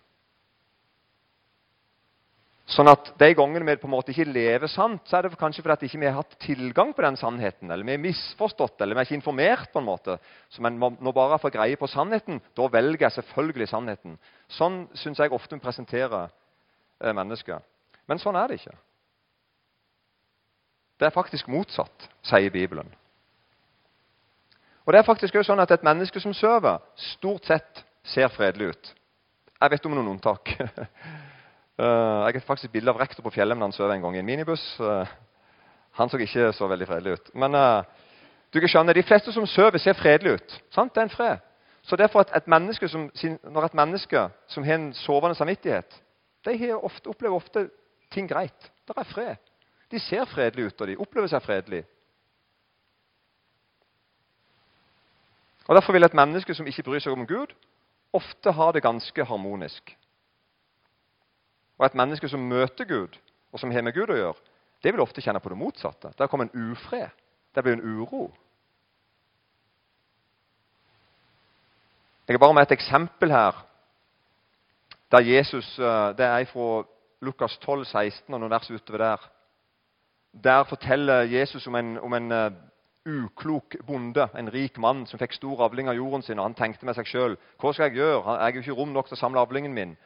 Sånn 2.73 2.89
at 2.89 3.11
De 3.21 3.29
gangene 3.37 3.67
vi 3.67 3.75
på 3.81 3.89
en 3.89 3.93
måte 3.93 4.15
ikke 4.15 4.31
lever 4.33 4.71
sant, 4.71 5.03
så 5.09 5.19
er 5.19 5.27
det 5.27 5.39
kanskje 5.41 5.65
fordi 5.65 5.91
vi 5.91 5.99
ikke 5.99 6.13
har 6.13 6.23
hatt 6.23 6.39
tilgang 6.41 6.93
på 6.97 7.05
den 7.05 7.19
sannheten. 7.21 7.71
Eller 7.71 7.85
vi 7.85 7.97
er 7.97 8.01
misforstått, 8.01 8.81
eller 8.81 8.97
vi 8.97 9.03
er 9.03 9.09
ikke 9.09 9.19
informert. 9.19 9.73
på 9.73 9.79
en 9.81 9.85
måte. 9.85 10.19
Så 10.49 10.63
men 10.63 10.79
Når 10.79 11.13
bare 11.13 11.39
får 11.39 11.51
greie 11.51 11.77
på 11.77 11.87
sannheten, 11.87 12.41
da 12.57 12.69
velger 12.69 13.07
jeg 13.07 13.13
selvfølgelig 13.13 13.69
sannheten. 13.69 14.19
Sånn 14.49 14.89
syns 14.95 15.19
jeg 15.19 15.33
ofte 15.33 15.55
vi 15.55 15.61
presenterer 15.61 16.31
eh, 17.01 17.13
mennesker. 17.13 17.61
Men 18.09 18.19
sånn 18.19 18.37
er 18.37 18.49
det 18.49 18.61
ikke. 18.61 18.77
Det 20.99 21.07
er 21.07 21.11
faktisk 21.11 21.49
motsatt, 21.49 22.09
sier 22.23 22.51
Bibelen. 22.51 22.89
Og 24.87 24.93
det 24.93 24.99
er 24.99 25.07
faktisk 25.07 25.35
også 25.35 25.53
sånn 25.53 25.61
at 25.61 25.71
Et 25.71 25.85
menneske 25.85 26.21
som 26.21 26.35
sover, 26.35 26.79
stort 26.97 27.45
sett 27.45 27.85
ser 28.03 28.29
fredelig 28.29 28.73
ut. 28.73 28.95
Jeg 29.61 29.71
vet 29.71 29.87
om 29.87 29.95
noen 29.95 30.17
unntak. 30.17 30.57
Eh, 31.79 31.85
jeg 31.85 32.35
har 32.35 32.41
faktisk 32.47 32.69
et 32.69 32.73
bilde 32.73 32.91
av 32.93 32.99
rektor 33.01 33.25
på 33.25 33.31
Fjellheim 33.33 33.61
da 33.61 33.65
han 33.65 33.73
sov 33.73 33.91
en 33.91 34.03
gang 34.03 34.17
i 34.17 34.21
en 34.21 34.27
minibuss. 34.27 34.65
Eh, 34.81 35.13
han 35.97 36.09
så 36.09 36.21
ikke 36.21 36.53
så 36.53 36.69
veldig 36.69 36.87
fredelig 36.89 37.13
ut. 37.13 37.31
Men 37.35 37.55
uh, 37.55 37.85
du 38.53 38.61
kan 38.61 38.69
skjønne, 38.69 38.95
de 38.97 39.03
fleste 39.05 39.33
som 39.33 39.47
sover, 39.47 39.77
ser 39.79 39.93
fredelig 39.93 40.39
ut. 40.39 40.55
Sant? 40.73 40.95
Det 40.95 41.01
er 41.01 41.09
en 41.09 41.13
fred. 41.13 41.43
Så 41.83 41.97
derfor 41.97 42.21
at 42.21 42.33
et 42.37 42.49
menneske 42.49 42.89
som, 42.89 43.11
Når 43.45 43.65
et 43.65 43.75
menneske 43.75 44.29
som 44.49 44.65
har 44.65 44.75
en 44.75 44.93
sovende 44.95 45.35
samvittighet, 45.35 46.03
de 46.45 46.73
ofte, 46.73 47.09
opplever 47.09 47.37
ofte 47.37 47.69
ting 48.11 48.29
greit. 48.29 48.73
Det 48.89 48.97
er 48.97 49.05
fred. 49.05 49.37
De 49.91 49.99
ser 50.01 50.25
fredelige 50.25 50.67
ut, 50.67 50.81
og 50.81 50.87
de 50.87 50.97
opplever 50.97 51.29
seg 51.29 51.43
fredelig. 51.43 51.85
Og 55.69 55.75
Derfor 55.75 55.93
vil 55.93 56.05
et 56.05 56.15
menneske 56.15 56.55
som 56.55 56.67
ikke 56.67 56.83
bryr 56.83 56.99
seg 57.01 57.13
om 57.13 57.27
Gud, 57.27 57.53
ofte 58.13 58.53
ha 58.53 58.73
det 58.73 58.83
ganske 58.83 59.25
harmonisk. 59.25 59.97
Og 61.83 61.87
et 61.87 61.97
menneske 61.99 62.29
som 62.31 62.45
møter 62.47 62.87
Gud, 62.87 63.17
og 63.51 63.59
som 63.59 63.73
har 63.75 63.83
med 63.83 63.97
Gud 63.97 64.11
å 64.15 64.15
gjøre, 64.15 64.39
det 64.87 64.93
vil 64.95 65.03
ofte 65.03 65.23
kjenne 65.23 65.41
på 65.43 65.51
det 65.51 65.57
motsatte. 65.59 66.13
Der 66.15 66.29
kommer 66.31 66.47
en 66.47 66.71
ufred. 66.71 67.11
Der 67.55 67.65
blir 67.67 67.75
en 67.75 67.83
uro. 67.83 68.29
Jeg 72.29 72.35
er 72.35 72.39
bare 72.39 72.55
med 72.55 72.63
et 72.63 72.77
eksempel 72.77 73.35
her. 73.35 73.65
Der 75.11 75.27
Jesus, 75.27 75.79
eh, 75.79 76.15
Det 76.17 76.25
er 76.25 76.45
fra 76.45 76.85
Lukas 77.21 77.59
12, 77.59 77.85
16 77.85 78.35
og 78.35 78.41
noen 78.41 78.51
vers 78.51 78.71
utover 78.71 78.99
der. 78.99 79.31
Der 80.45 80.65
forteller 80.65 81.23
Jesus 81.23 81.67
om 81.67 81.75
en, 81.75 81.99
om 81.99 82.15
en 82.15 82.33
uh, 82.33 82.53
uklok 83.07 83.77
bonde, 83.87 84.29
en 84.39 84.53
rik 84.53 84.79
mann, 84.79 85.07
som 85.07 85.19
fikk 85.19 85.33
stor 85.33 85.65
avling 85.67 85.89
av 85.89 85.95
jorden 85.95 86.23
sin. 86.23 86.39
og 86.39 86.45
Han 86.45 86.55
tenkte 86.55 86.87
med 86.87 86.95
seg 86.95 87.07
sjøl 87.07 87.37
hva 87.59 87.73
skal 87.73 87.91
jeg 87.91 87.97
gjøre? 87.97 88.23
Jeg 88.23 88.41
har 88.43 88.51
jo 88.51 88.61
ikke 88.61 88.79
rom 88.81 88.93
nok 88.93 89.09
til 89.11 89.19
å 89.19 89.21
samle 89.21 89.41
avlingen 89.41 89.75
min. 89.75 89.97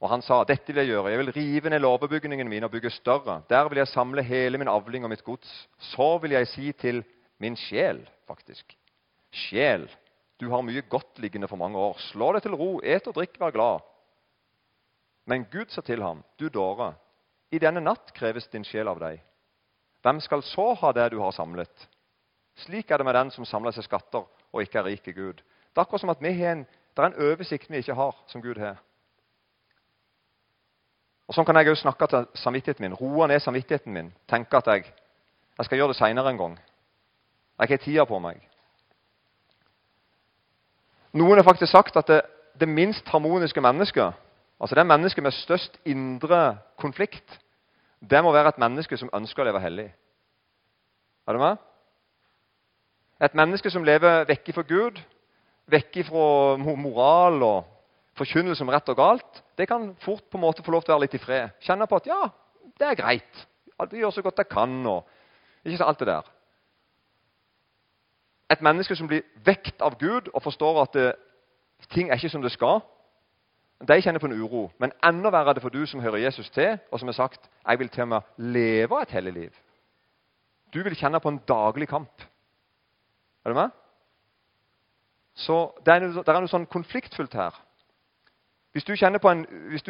Og 0.00 0.10
han 0.12 0.22
sa 0.22 0.42
dette 0.44 0.72
vil 0.72 0.82
jeg 0.82 0.92
gjøre. 0.92 1.10
Jeg 1.12 1.20
vil 1.22 1.34
rive 1.36 1.70
ned 1.72 1.80
låvebygningen 1.80 2.48
min 2.48 2.66
og 2.66 2.72
bygge 2.74 2.92
større. 2.92 3.40
Der 3.48 3.68
vil 3.68 3.80
jeg 3.80 3.88
samle 3.88 4.22
hele 4.22 4.58
min 4.60 4.68
avling 4.68 5.04
og 5.04 5.12
mitt 5.12 5.24
gods. 5.24 5.68
Så 5.92 6.18
vil 6.22 6.36
jeg 6.36 6.48
si 6.52 6.72
til 6.72 7.04
min 7.40 7.56
sjel, 7.56 8.02
faktisk 8.28 8.76
Sjel, 9.36 9.82
du 10.40 10.48
har 10.48 10.62
mye 10.64 10.80
godt 10.88 11.18
liggende 11.20 11.48
for 11.48 11.60
mange 11.60 11.78
år. 11.78 11.98
Slå 12.10 12.30
deg 12.32 12.44
til 12.44 12.54
ro, 12.56 12.78
et 12.80 13.04
og 13.08 13.16
drikk, 13.18 13.36
vær 13.40 13.52
glad. 13.52 13.84
Men 15.26 15.44
Gud 15.52 15.72
sa 15.74 15.82
til 15.84 16.02
ham, 16.02 16.22
du 16.38 16.48
dåre, 16.48 16.94
i 17.52 17.60
denne 17.62 17.82
natt 17.82 18.14
kreves 18.16 18.48
din 18.52 18.64
sjel 18.64 18.88
av 18.88 19.00
deg. 19.02 19.20
Hvem 20.06 20.22
skal 20.22 20.44
så 20.46 20.70
ha 20.80 20.92
det 20.94 21.10
du 21.12 21.18
har 21.20 21.34
samlet? 21.34 21.88
Slik 22.64 22.90
er 22.90 23.02
det 23.02 23.08
med 23.08 23.16
den 23.18 23.32
som 23.34 23.44
samler 23.44 23.74
seg 23.74 23.84
skatter 23.84 24.24
og 24.24 24.62
ikke 24.62 24.80
er 24.80 24.88
rik 24.88 25.08
i 25.10 25.16
Gud. 25.16 25.42
Det 25.42 25.76
er 25.76 25.84
akkurat 25.84 26.04
som 26.04 26.14
at 26.14 26.22
vi 26.22 26.32
har 26.38 26.54
en, 26.54 26.64
det 26.66 27.02
er 27.02 27.10
en 27.10 27.22
oversikt 27.26 27.70
vi 27.70 27.82
ikke 27.82 27.98
har, 27.98 28.16
som 28.30 28.44
Gud 28.44 28.60
har. 28.62 28.78
Og 31.26 31.34
Sånn 31.34 31.46
kan 31.46 31.58
jeg 31.58 31.72
også 31.72 31.88
snakke 31.88 32.06
til 32.10 32.26
samvittigheten 32.38 32.86
min. 32.86 32.94
Roe 32.94 33.26
ned 33.26 33.42
samvittigheten 33.42 33.92
min. 33.92 34.12
Tenke 34.30 34.60
at 34.60 34.68
jeg, 34.70 34.84
jeg 35.58 35.66
skal 35.66 35.80
gjøre 35.80 35.94
det 35.94 35.98
seinere 35.98 36.30
en 36.30 36.38
gang. 36.38 36.54
Jeg 37.58 37.72
har 37.72 37.82
tida 37.82 38.04
på 38.06 38.20
meg. 38.22 38.38
Noen 41.16 41.40
har 41.40 41.46
faktisk 41.46 41.72
sagt 41.72 41.96
at 41.96 42.10
det, 42.10 42.20
det 42.60 42.68
minst 42.68 43.08
harmoniske 43.08 43.60
mennesket, 43.60 44.12
altså 44.60 44.76
det 44.76 44.86
mennesket 44.86 45.24
med 45.24 45.32
størst 45.32 45.78
indre 45.84 46.58
konflikt, 46.78 47.38
det 48.00 48.22
må 48.22 48.32
være 48.32 48.52
et 48.52 48.60
menneske 48.60 48.96
som 49.00 49.10
ønsker 49.16 49.42
å 49.42 49.48
leve 49.48 49.62
hellig. 49.64 49.86
Er 51.26 51.32
du 51.32 51.40
med? 51.40 51.56
Et 53.24 53.34
menneske 53.34 53.72
som 53.72 53.84
lever 53.84 54.26
vekk 54.28 54.52
fra 54.54 54.66
Gud, 54.68 55.00
vekk 55.72 56.02
fra 56.06 56.26
moral 56.60 57.42
og 57.42 57.72
forkynnelse 58.16 58.64
om 58.64 58.72
rett 58.72 58.88
og 58.92 58.96
galt, 58.98 59.42
det 59.58 59.68
kan 59.68 59.90
fort 60.04 60.24
på 60.30 60.38
en 60.38 60.44
måte 60.44 60.64
få 60.64 60.72
lov 60.74 60.84
til 60.84 60.94
å 60.94 60.96
være 60.96 61.06
litt 61.06 61.18
i 61.18 61.22
fred. 61.22 61.54
Kjenne 61.64 61.88
på 61.88 62.00
at 62.00 62.08
ja, 62.10 62.22
det 62.80 62.88
er 62.88 62.98
greit. 62.98 63.46
At 63.78 63.92
Jeg 63.92 64.00
gjør 64.00 64.16
så 64.16 64.24
godt 64.24 64.40
jeg 64.40 64.48
kan. 64.48 64.86
og 64.86 65.06
ikke 65.64 65.78
så 65.78 65.84
alt 65.84 66.00
det 66.00 66.06
der. 66.06 66.32
Et 68.50 68.62
menneske 68.62 68.96
som 68.96 69.08
blir 69.08 69.24
vekt 69.44 69.82
av 69.82 69.98
Gud 69.98 70.28
og 70.32 70.42
forstår 70.42 70.82
at 70.82 70.92
det, 70.94 71.14
ting 71.90 72.10
er 72.10 72.14
ikke 72.14 72.30
som 72.30 72.42
det 72.42 72.52
skal, 72.54 72.80
de 73.88 74.00
kjenner 74.00 74.22
på 74.22 74.30
en 74.30 74.38
uro. 74.38 74.70
Men 74.78 74.94
enda 75.04 75.32
verre 75.34 75.50
er 75.50 75.58
det 75.58 75.62
for 75.62 75.74
du 75.74 75.82
som 75.86 76.00
hører 76.00 76.22
Jesus 76.22 76.50
til, 76.50 76.78
og 76.90 77.00
som 77.00 77.08
har 77.08 77.18
sagt 77.18 77.50
jeg 77.66 77.78
vil 77.78 77.88
til 77.88 78.06
og 78.06 78.08
med 78.08 78.20
leve 78.38 79.02
et 79.02 79.10
hellig 79.10 79.32
liv. 79.32 79.58
Du 80.74 80.82
vil 80.82 80.96
kjenne 80.96 81.20
på 81.20 81.28
en 81.28 81.42
daglig 81.48 81.88
kamp. 81.88 82.22
Er 83.44 83.50
du 83.50 83.54
med? 83.54 83.70
Så 85.34 85.74
det 85.84 85.94
er, 85.94 86.00
noe, 86.00 86.22
det 86.22 86.32
er 86.32 86.40
noe 86.40 86.50
sånn 86.50 86.70
konfliktfullt 86.70 87.34
her. 87.36 87.54
Hvis 88.76 88.84
du 88.84 88.92
kjenner 88.92 89.16
på, 89.24 89.30
en, 89.32 89.46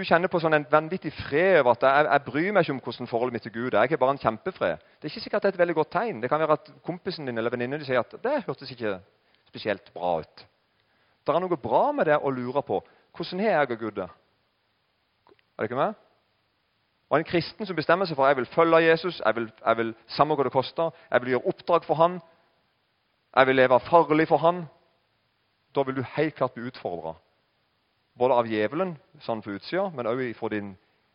kjenner 0.06 0.30
på 0.30 0.38
sånn 0.38 0.54
en 0.54 0.64
vanvittig 0.70 1.10
fred 1.16 1.56
over 1.58 1.72
at 1.72 1.82
jeg, 1.82 2.04
jeg, 2.06 2.22
bryr 2.22 2.52
meg 2.54 2.62
ikke 2.62 2.74
om 2.76 2.82
hvordan 2.84 3.08
forholdet 3.10 3.34
mitt 3.34 3.42
til 3.42 3.52
Gud 3.56 3.72
er, 3.74 3.80
jeg 3.82 3.96
er 3.96 3.98
bare 3.98 4.14
en 4.14 4.20
kjempefred 4.22 4.76
Det 4.78 5.08
er 5.08 5.10
ikke 5.10 5.22
sikkert 5.24 5.42
det 5.42 5.48
er 5.48 5.56
et 5.56 5.58
veldig 5.58 5.74
godt 5.74 5.90
tegn. 5.96 6.20
Det 6.22 6.30
kan 6.30 6.38
være 6.38 6.54
at 6.54 6.70
kompisen 6.86 7.26
din 7.26 7.42
eller 7.42 7.50
venninnen 7.50 7.82
din 7.82 7.88
sier 7.88 8.04
at 8.04 8.14
det 8.22 8.44
hørtes 8.46 8.70
ikke 8.70 8.92
spesielt 9.50 9.90
bra 9.90 10.12
ut. 10.22 10.46
Det 11.26 11.34
er 11.34 11.42
noe 11.42 11.58
bra 11.64 11.82
med 11.98 12.06
det 12.06 12.20
å 12.20 12.30
lure 12.30 12.62
på 12.62 12.78
hvordan 13.18 13.42
har 13.42 13.56
jeg 13.56 13.74
og 13.74 13.82
Gud 13.82 13.98
det. 13.98 14.08
Er 15.34 15.66
det 15.66 15.70
ikke 15.72 15.82
med? 15.82 15.98
Og 17.10 17.18
En 17.18 17.28
kristen 17.32 17.66
som 17.66 17.82
bestemmer 17.82 18.06
seg 18.06 18.22
for 18.22 18.30
jeg 18.30 18.38
vil 18.38 18.50
følge 18.54 18.84
Jesus, 18.86 19.18
jeg 19.18 19.40
vil, 19.42 19.50
jeg 19.66 19.82
vil 19.82 19.94
samme 20.14 20.38
hva 20.38 20.46
det 20.46 20.54
koster, 20.54 20.94
jeg 21.10 21.26
vil 21.26 21.34
gjøre 21.34 21.54
oppdrag 21.56 21.90
for 21.90 21.98
han, 22.04 22.20
jeg 23.34 23.50
vil 23.50 23.64
leve 23.64 23.82
farlig 23.90 24.30
for 24.30 24.46
han, 24.46 24.68
da 25.74 25.82
vil 25.82 25.98
du 25.98 26.06
helt 26.14 26.38
klart 26.38 26.54
bli 26.54 26.70
utfordra 26.70 27.18
både 28.18 28.34
av 28.34 28.48
djevelen 28.48 28.96
sånn 29.24 29.42
på 29.44 29.56
utsida, 29.56 29.88
men 29.94 30.08
òg 30.08 30.22
fra 30.38 30.50
din, 30.52 30.74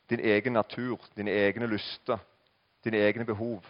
din, 0.10 0.22
egen 0.22 0.54
natur, 0.54 1.02
dine 1.18 1.34
egne 1.34 1.70
lyster, 1.70 2.22
dine 2.86 3.02
egne 3.02 3.26
behov. 3.26 3.66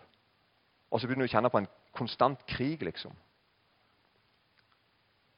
Og 0.92 1.00
så 1.00 1.08
begynner 1.08 1.28
du 1.28 1.32
å 1.32 1.36
kjenne 1.36 1.52
på 1.52 1.62
en 1.62 1.70
konstant 1.96 2.40
krig, 2.48 2.84
liksom. 2.84 3.14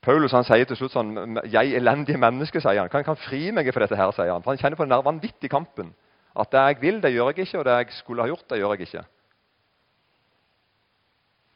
Paulus 0.04 0.34
han 0.36 0.44
sier 0.44 0.66
til 0.68 0.76
slutt 0.76 0.92
sånn 0.92 1.40
'Jeg 1.48 1.76
elendige 1.78 2.20
menneske', 2.20 2.60
sier 2.60 2.80
han. 2.80 2.90
Kan 2.90 3.04
kan 3.04 3.16
fri 3.16 3.52
meg 3.52 3.72
for 3.74 3.80
dette 3.80 3.96
her, 3.96 4.12
sier 4.12 4.34
han. 4.34 4.44
For 4.44 4.52
Han 4.52 4.58
kjenner 4.58 4.76
på 4.76 4.86
den 4.86 5.06
vanvittige 5.06 5.50
kampen. 5.50 5.94
At 6.36 6.52
det 6.52 6.60
jeg 6.60 6.82
vil, 6.82 7.02
det 7.02 7.14
gjør 7.14 7.32
jeg 7.32 7.40
ikke, 7.48 7.60
og 7.60 7.66
det 7.66 7.72
jeg 7.78 7.92
skulle 7.94 8.22
ha 8.22 8.28
gjort, 8.28 8.50
det 8.50 8.60
gjør 8.60 8.74
jeg 8.74 8.82
ikke. 8.82 9.06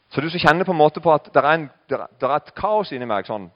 Så 0.10 0.22
du 0.22 0.30
som 0.30 0.40
kjenner 0.40 0.64
på 0.64 0.72
en 0.72 0.78
måte 0.78 1.02
på 1.02 1.14
at 1.14 1.26
det 1.34 1.44
er, 1.44 1.52
en, 1.52 1.70
det 1.90 2.24
er 2.24 2.36
et 2.36 2.56
kaos 2.56 2.92
inni 2.92 3.06
meg 3.06 3.26
sånn 3.26 3.52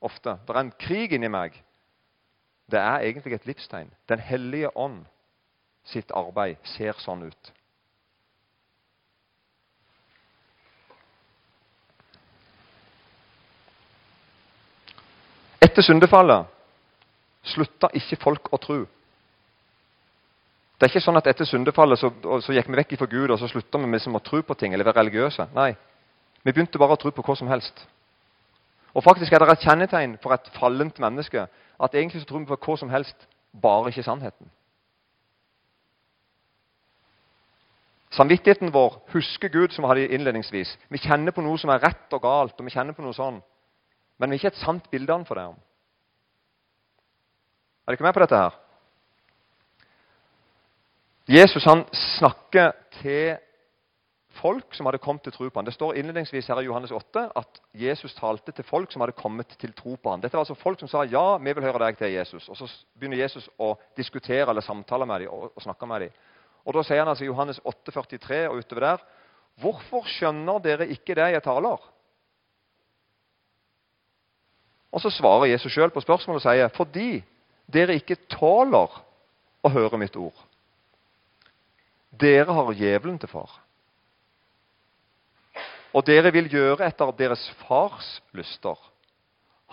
ofte. 0.00 0.38
Det 0.46 0.54
er 0.54 0.60
en 0.60 0.72
krig 0.78 1.12
inni 1.12 1.28
meg. 1.28 1.52
Det 2.70 2.78
er 2.80 2.98
egentlig 3.08 3.34
et 3.34 3.46
livstegn. 3.46 3.90
Den 4.08 4.18
hellige 4.18 4.76
ånd 4.76 5.04
sitt 5.84 6.12
arbeid 6.14 6.56
ser 6.76 6.94
sånn 7.02 7.26
ut. 7.26 7.52
Etter 15.62 15.82
syndefallet 15.86 16.50
slutta 17.52 17.88
ikke 17.98 18.18
folk 18.22 18.50
å 18.54 18.58
tro. 18.62 18.82
Det 20.76 20.86
er 20.86 20.90
ikke 20.90 21.04
sånn 21.04 21.18
at 21.18 21.28
etter 21.30 21.46
syndefallet 21.46 22.00
så, 22.00 22.10
så 22.42 22.54
gikk 22.54 22.68
vi 22.70 22.78
vekk 22.80 22.94
fra 22.98 23.06
Gud 23.10 23.30
og 23.30 23.38
så 23.38 23.48
slutta 23.50 23.78
vi 23.78 23.90
liksom 23.92 24.18
å 24.18 24.22
tro 24.22 24.42
på 24.42 24.56
ting 24.58 24.74
eller 24.74 24.86
være 24.88 25.04
religiøse. 25.04 25.48
Nei, 25.54 25.72
Vi 26.42 26.50
begynte 26.50 26.78
bare 26.78 26.96
å 26.96 26.98
tro 26.98 27.12
på 27.14 27.22
hva 27.22 27.36
som 27.38 27.48
helst. 27.48 27.84
Og 28.92 29.04
faktisk 29.06 29.32
er 29.32 29.38
det 29.38 29.52
et 29.52 29.62
kjennetegn 29.64 30.16
for 30.22 30.34
et 30.34 30.48
fallent 30.58 30.98
menneske 31.00 31.46
at 31.82 31.94
egentlig 31.94 32.22
så 32.22 32.26
tror 32.26 32.38
vi 32.38 32.50
på 32.50 32.56
hva 32.56 32.76
som 32.78 32.90
helst, 32.90 33.28
bare 33.62 33.90
ikke 33.90 34.04
sannheten. 34.06 34.50
Samvittigheten 38.12 38.72
vår 38.72 38.98
husker 39.14 39.48
Gud, 39.48 39.72
som 39.72 39.84
vi 39.84 39.88
hadde 39.88 40.08
innledningsvis. 40.14 40.78
Vi 40.88 41.00
kjenner 41.00 41.32
på 41.32 41.40
noe 41.42 41.58
som 41.58 41.72
er 41.72 41.80
rett 41.80 42.12
og 42.12 42.22
galt, 42.22 42.58
og 42.60 42.66
vi 42.66 42.74
kjenner 42.74 42.92
på 42.92 43.04
noe 43.04 43.16
sånn. 43.16 43.40
Men 44.20 44.30
vi 44.30 44.36
har 44.36 44.40
ikke 44.40 44.52
et 44.52 44.64
sant 44.64 44.90
bilde 44.92 45.16
for 45.24 45.40
det. 45.40 45.46
Er 47.82 47.96
dere 47.96 48.06
med 48.06 48.14
på 48.14 48.22
dette 48.22 48.42
her? 48.42 48.58
Jesus 51.32 51.64
han 51.64 51.86
snakker 52.18 52.72
til 53.00 53.38
folk 54.38 54.74
som 54.74 54.86
hadde 54.86 55.00
kommet 55.02 55.24
til 55.26 55.32
tro 55.34 55.48
på 55.48 55.60
ham. 55.60 55.66
Det 55.66 55.74
står 55.74 55.96
innledningsvis 56.00 56.48
her 56.48 56.60
i 56.62 56.66
Johannes 56.66 56.92
8 56.94 57.24
at 57.36 57.60
Jesus 57.74 58.14
talte 58.14 58.52
til 58.52 58.64
folk 58.64 58.92
som 58.92 59.04
hadde 59.04 59.16
kommet 59.18 59.54
til 59.60 59.72
tro 59.76 59.96
på 59.96 60.10
ham. 60.10 60.20
Dette 60.22 60.36
var 60.36 60.44
altså 60.46 60.58
folk 60.58 60.80
som 60.80 60.90
sa 60.90 61.04
ja, 61.04 61.36
vi 61.38 61.52
vil 61.52 61.64
høre 61.64 61.82
deg 61.84 61.98
til 61.98 62.12
Jesus. 62.14 62.48
Og 62.48 62.56
Så 62.56 62.68
begynner 62.98 63.20
Jesus 63.20 63.48
å 63.58 63.74
diskutere 63.96 64.48
eller 64.50 64.64
samtale 64.64 65.06
med 65.06 65.24
dem 65.24 65.32
og, 65.34 65.50
og 65.56 65.64
snakke 65.64 65.86
med 65.86 66.06
dem. 66.06 66.20
Og 66.64 66.74
Da 66.74 66.84
sier 66.86 67.02
han 67.02 67.10
altså 67.10 67.24
i 67.26 67.30
Johannes 67.30 67.60
8, 67.64 67.92
43 67.92 68.44
og 68.48 68.62
utover 68.62 68.86
der 68.86 69.08
Hvorfor 69.60 70.06
skjønner 70.08 70.62
dere 70.64 70.86
ikke 70.88 71.14
det 71.14 71.26
jeg 71.34 71.42
taler? 71.44 71.82
Og 74.92 75.00
Så 75.00 75.10
svarer 75.10 75.50
Jesus 75.52 75.72
sjøl 75.72 75.90
på 75.92 76.00
spørsmålet 76.00 76.40
og 76.40 76.46
sier 76.46 76.72
fordi 76.76 77.22
dere 77.72 77.96
ikke 77.96 78.20
tåler 78.32 79.02
å 79.62 79.70
høre 79.72 80.00
mitt 80.00 80.16
ord. 80.16 80.36
Dere 82.12 82.52
har 82.52 82.72
djevelen 82.76 83.18
til 83.18 83.30
far. 83.30 83.54
Og 85.92 86.06
dere 86.06 86.32
vil 86.32 86.48
gjøre 86.50 86.86
etter 86.86 87.12
deres 87.16 87.44
fars 87.64 88.22
lyster. 88.32 88.78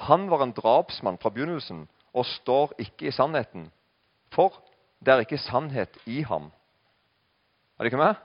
Han 0.08 0.30
var 0.32 0.44
en 0.44 0.56
drapsmann 0.56 1.20
fra 1.20 1.32
begynnelsen 1.32 1.88
og 2.14 2.26
står 2.26 2.74
ikke 2.80 3.08
i 3.08 3.12
sannheten, 3.16 3.70
for 4.34 4.56
det 5.00 5.14
er 5.14 5.24
ikke 5.24 5.38
sannhet 5.38 5.98
i 6.06 6.22
ham. 6.22 6.52
Er 7.78 7.84
det 7.84 7.94
ikke 7.94 8.04
med? 8.04 8.16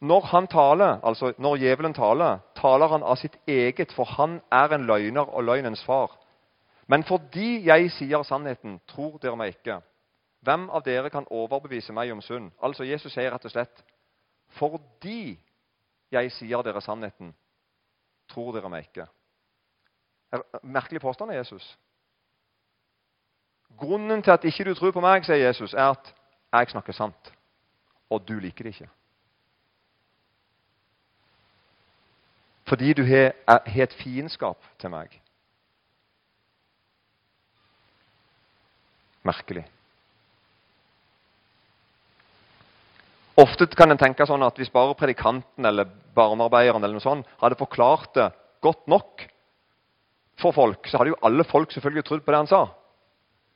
Når 0.00 0.20
han 0.20 0.46
taler, 0.46 0.98
altså 1.02 1.32
når 1.38 1.56
djevelen 1.56 1.94
taler, 1.94 2.38
taler 2.58 2.88
han 2.90 3.02
av 3.02 3.16
sitt 3.16 3.36
eget, 3.46 3.92
for 3.94 4.04
han 4.18 4.40
er 4.50 4.74
en 4.74 4.86
løgner 4.86 5.30
og 5.30 5.44
løgnens 5.44 5.84
far. 5.84 6.18
Men 6.86 7.04
fordi 7.04 7.64
jeg 7.66 7.90
sier 7.94 8.22
sannheten, 8.26 8.80
tror 8.90 9.18
dere 9.22 9.38
meg 9.38 9.54
ikke. 9.54 9.78
Hvem 10.42 10.66
av 10.74 10.82
dere 10.82 11.10
kan 11.10 11.26
overbevise 11.30 11.94
meg 11.94 12.10
om 12.12 12.20
synd? 12.20 12.50
Altså 12.62 12.84
Jesus 12.84 13.14
sier 13.14 13.30
rett 13.30 13.46
og 13.46 13.54
slett 13.54 13.84
fordi 14.58 15.38
jeg 16.12 16.32
sier 16.36 16.62
dere 16.62 16.80
sannheten, 16.84 17.32
tror 18.28 18.52
dere 18.56 18.70
meg 18.72 18.88
ikke. 18.88 19.06
Merkelig 20.62 21.00
påstand 21.00 21.32
av 21.32 21.40
Jesus. 21.40 21.66
Grunnen 23.78 24.22
til 24.22 24.30
at 24.30 24.44
ikke 24.44 24.64
du 24.68 24.74
tror 24.74 24.92
på 24.92 25.04
meg, 25.04 25.24
sier 25.24 25.40
Jesus, 25.46 25.74
er 25.74 25.94
at 25.94 26.12
jeg 26.52 26.72
snakker 26.74 26.96
sant, 26.96 27.32
og 28.10 28.24
du 28.28 28.38
liker 28.40 28.68
det 28.68 28.74
ikke. 28.76 28.90
Fordi 32.68 32.92
du 32.92 33.04
har, 33.04 33.32
et 33.66 33.92
fiendskap 34.00 34.64
til 34.80 34.90
meg. 34.92 35.18
Merkelig. 39.22 39.64
Ofte 43.40 43.66
kan 43.72 43.90
en 43.90 44.00
tenke 44.00 44.26
sånn 44.28 44.44
at 44.44 44.58
hvis 44.60 44.72
bare 44.72 44.96
predikanten 44.98 45.64
eller 45.64 45.88
barnearbeideren 46.16 46.82
eller 46.82 46.98
noe 46.98 47.04
sånt 47.04 47.28
hadde 47.40 47.56
forklart 47.60 48.12
det 48.18 48.28
godt 48.62 48.84
nok 48.92 49.24
for 50.42 50.52
folk, 50.52 50.88
så 50.88 51.00
hadde 51.00 51.14
jo 51.14 51.22
alle 51.24 51.44
folk 51.48 51.72
selvfølgelig 51.72 52.04
trodd 52.08 52.24
på 52.26 52.34
det 52.34 52.42
han 52.42 52.50
sa. 52.50 52.66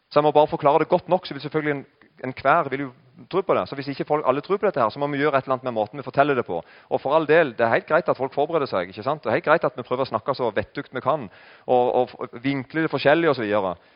Så 0.08 0.20
jeg 0.20 0.26
må 0.26 0.32
bare 0.32 0.48
forklare 0.48 0.84
det 0.84 0.88
godt 0.88 1.10
nok, 1.12 1.26
så 1.26 1.34
vil 1.34 1.42
selvfølgelig 1.44 1.84
enhver 2.24 2.64
en 2.64 2.70
vil 2.72 2.84
jo 2.86 2.90
tro 3.30 3.42
på 3.42 3.54
det. 3.56 3.66
Så 3.68 3.76
hvis 3.76 3.88
ikke 3.92 4.06
folk, 4.08 4.24
alle 4.28 4.40
tror 4.40 4.56
på 4.56 4.66
dette, 4.66 4.80
her, 4.80 4.90
så 4.90 5.00
må 5.00 5.08
vi 5.12 5.18
gjøre 5.20 5.36
et 5.38 5.44
eller 5.44 5.56
annet 5.56 5.66
med 5.68 5.76
måten 5.76 6.00
vi 6.00 6.04
forteller 6.04 6.36
det 6.38 6.46
på. 6.46 6.60
Og 6.90 7.00
for 7.00 7.14
all 7.16 7.26
del, 7.26 7.52
Det 7.52 7.60
er 7.60 7.72
helt 7.72 7.86
greit 7.86 8.08
at 8.08 8.16
folk 8.16 8.32
forbereder 8.32 8.66
seg. 8.66 8.88
ikke 8.88 9.02
sant? 9.02 9.22
Det 9.22 9.30
er 9.30 9.36
helt 9.36 9.44
greit 9.44 9.64
at 9.64 9.76
vi 9.76 9.82
prøver 9.82 10.04
å 10.04 10.08
snakke 10.08 10.34
så 10.34 10.50
vettugt 10.50 10.94
vi 10.94 11.00
kan, 11.00 11.28
og, 11.66 11.94
og 11.94 12.28
vinkle 12.42 12.82
det 12.82 12.90
forskjellig 12.90 13.30
osv. 13.30 13.44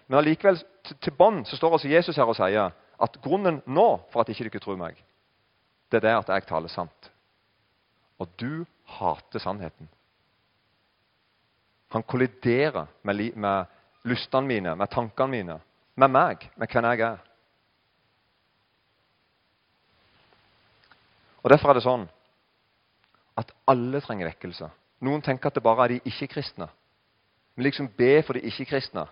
Men 0.09 0.19
allikevel, 0.19 0.57
til, 0.85 0.97
til 1.01 1.13
bånn 1.13 1.45
står 1.45 1.73
altså 1.73 1.89
Jesus 1.89 2.17
her 2.17 2.29
og 2.29 2.37
sier 2.37 2.73
at 3.01 3.21
grunnen 3.23 3.63
nå 3.67 4.01
for 4.13 4.21
at 4.21 4.29
ikke 4.29 4.51
dere 4.51 4.61
tror 4.61 4.77
meg, 4.77 4.97
det 5.91 5.99
er 5.99 6.07
det 6.07 6.17
at 6.19 6.29
jeg 6.35 6.47
taler 6.49 6.71
sant. 6.71 7.11
Og 8.19 8.29
du 8.41 8.65
hater 8.99 9.43
sannheten. 9.43 9.89
Han 11.91 12.03
kolliderer 12.03 12.87
med, 13.03 13.33
med 13.35 13.65
lystene 14.05 14.47
mine, 14.47 14.77
med 14.77 14.91
tankene 14.91 15.31
mine, 15.31 15.59
med 15.95 16.09
meg, 16.09 16.47
med 16.57 16.71
hvem 16.71 16.85
jeg 16.93 17.01
er. 17.01 17.19
Og 21.43 21.51
Derfor 21.51 21.71
er 21.71 21.79
det 21.79 21.87
sånn 21.87 22.05
at 23.41 23.51
alle 23.71 24.03
trenger 24.05 24.29
vekkelse. 24.29 24.69
Noen 25.01 25.23
tenker 25.25 25.49
at 25.49 25.57
det 25.57 25.65
bare 25.65 25.87
er 25.87 25.95
de 25.95 26.13
ikke-kristne. 26.13 26.69
Men 27.57 27.67
liksom 27.67 27.89
be 27.97 28.21
for 28.23 28.37
de 28.37 28.45
ikke-kristne. 28.47 29.07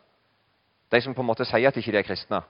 De 0.92 1.00
som 1.02 1.14
på 1.16 1.24
en 1.24 1.30
måte 1.30 1.46
sier 1.48 1.68
at 1.68 1.76
de 1.76 1.82
ikke 1.82 1.98
er 1.98 2.06
kristne, 2.06 2.42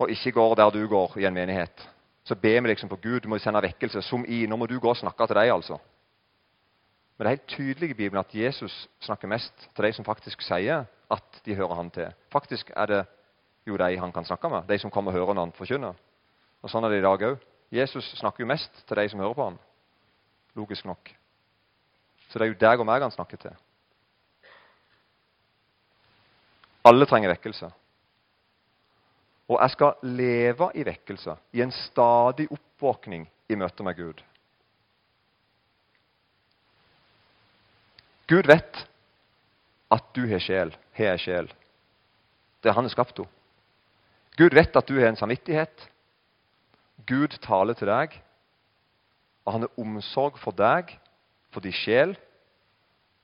og 0.00 0.10
ikke 0.10 0.32
går 0.32 0.54
der 0.56 0.70
du 0.72 0.86
går 0.88 1.18
i 1.20 1.26
en 1.28 1.34
menighet. 1.34 1.82
Så 2.24 2.34
ber 2.34 2.60
vi 2.60 2.68
liksom 2.68 2.88
på 2.88 2.98
Gud 3.02 3.20
du 3.20 3.28
må 3.28 3.38
sende 3.38 3.62
vekkelse. 3.62 4.02
Som 4.02 4.24
i 4.28 4.46
nå 4.46 4.56
må 4.56 4.66
du 4.66 4.78
gå 4.80 4.90
og 4.90 4.96
snakke 4.96 5.26
til 5.26 5.36
deg, 5.36 5.52
altså. 5.52 5.78
Men 7.16 7.26
det 7.26 7.30
er 7.30 7.36
helt 7.36 7.48
tydelig 7.52 7.90
i 7.90 7.94
Bibelen 7.94 8.20
at 8.20 8.34
Jesus 8.34 8.88
snakker 9.00 9.28
mest 9.28 9.68
til 9.76 9.84
de 9.84 9.92
som 9.92 10.04
faktisk 10.04 10.42
sier 10.42 10.86
at 11.10 11.40
de 11.44 11.54
hører 11.54 11.74
han 11.74 11.90
til. 11.90 12.12
Faktisk 12.32 12.70
er 12.76 12.86
det 12.86 13.00
jo 13.66 13.76
de 13.76 13.98
han 13.98 14.12
kan 14.12 14.24
snakke 14.24 14.48
med, 14.48 14.62
de 14.68 14.78
som 14.78 14.90
kommer 14.90 15.12
og 15.12 15.18
hører 15.18 15.34
når 15.34 15.48
han 15.48 15.52
forkynner. 15.52 15.98
Og 16.62 16.70
Sånn 16.70 16.84
er 16.84 16.92
det 16.92 17.00
i 17.00 17.04
dag 17.04 17.24
òg. 17.28 17.42
Jesus 17.70 18.08
snakker 18.18 18.42
jo 18.42 18.48
mest 18.50 18.86
til 18.86 18.96
de 18.96 19.08
som 19.08 19.20
hører 19.20 19.36
på 19.36 19.44
ham. 19.50 19.58
Logisk 20.56 20.84
nok. 20.84 21.12
Så 22.30 22.38
det 22.38 22.46
er 22.46 22.52
jo 22.52 22.60
deg 22.60 22.80
og 22.80 22.86
meg 22.86 23.02
han 23.02 23.12
snakker 23.14 23.36
til. 23.36 23.54
Alle 26.84 27.06
trenger 27.06 27.34
vekkelse. 27.34 27.68
Og 29.50 29.58
jeg 29.58 29.74
skal 29.74 29.98
leve 30.06 30.70
i 30.78 30.84
vekkelse, 30.86 31.34
i 31.52 31.62
en 31.64 31.72
stadig 31.74 32.46
oppvåkning 32.54 33.26
i 33.50 33.56
møte 33.58 33.82
med 33.82 33.96
Gud. 33.98 34.22
Gud 38.30 38.46
vet 38.46 38.84
at 39.90 40.12
du 40.14 40.22
har 40.30 40.38
sjel, 40.38 40.70
har 40.94 41.16
ei 41.16 41.18
sjel. 41.18 41.50
Det 42.62 42.70
er 42.70 42.76
han 42.78 42.86
har 42.86 42.94
skapt 42.94 43.18
henne. 43.18 43.32
Gud 44.38 44.54
vet 44.54 44.76
at 44.76 44.88
du 44.88 44.94
har 45.00 45.10
en 45.10 45.18
samvittighet. 45.18 45.82
Gud 47.08 47.34
taler 47.42 47.74
til 47.74 47.90
deg, 47.90 48.14
og 49.44 49.52
han 49.56 49.66
har 49.66 49.80
omsorg 49.82 50.38
for 50.38 50.54
deg, 50.54 50.94
for 51.50 51.64
din 51.64 51.74
sjel 51.74 52.14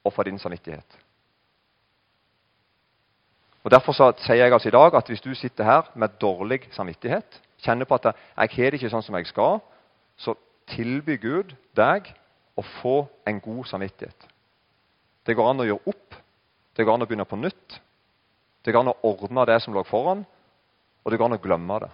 og 0.02 0.12
for 0.12 0.26
din 0.26 0.40
samvittighet. 0.42 0.98
Og 3.66 3.70
Derfor 3.70 3.96
sier 3.98 4.37
jeg 4.38 4.52
altså 4.52 4.68
i 4.70 4.76
dag 4.76 4.94
at 4.94 5.09
hvis 5.11 5.20
du 5.24 5.33
sitter 5.35 5.64
her 5.66 5.88
med 5.98 6.20
dårlig 6.22 6.68
samvittighet, 6.70 7.40
kjenner 7.59 7.85
på 7.85 7.96
at 7.98 8.05
jeg 8.12 8.14
har 8.52 8.70
det 8.70 8.79
ikke 8.79 8.92
sånn 8.92 9.02
som 9.02 9.16
jeg 9.18 9.26
skal, 9.26 9.59
så 10.14 10.37
tilby 10.70 11.16
Gud 11.18 11.50
deg 11.74 12.12
å 12.55 12.62
få 12.62 12.94
en 13.26 13.42
god 13.42 13.66
samvittighet. 13.66 14.29
Det 15.26 15.35
går 15.35 15.50
an 15.50 15.64
å 15.64 15.66
gjøre 15.66 15.90
opp, 15.90 16.14
det 16.79 16.87
går 16.87 16.94
an 16.94 17.02
å 17.02 17.11
begynne 17.11 17.26
på 17.26 17.40
nytt. 17.42 17.81
Det 18.62 18.70
går 18.70 18.85
an 18.85 18.94
å 18.94 18.98
ordne 19.11 19.48
det 19.50 19.59
som 19.64 19.74
lå 19.74 19.83
foran, 19.83 20.22
og 21.02 21.11
det 21.11 21.18
går 21.18 21.33
an 21.33 21.38
å 21.40 21.42
glemme 21.42 21.83
det. 21.83 21.92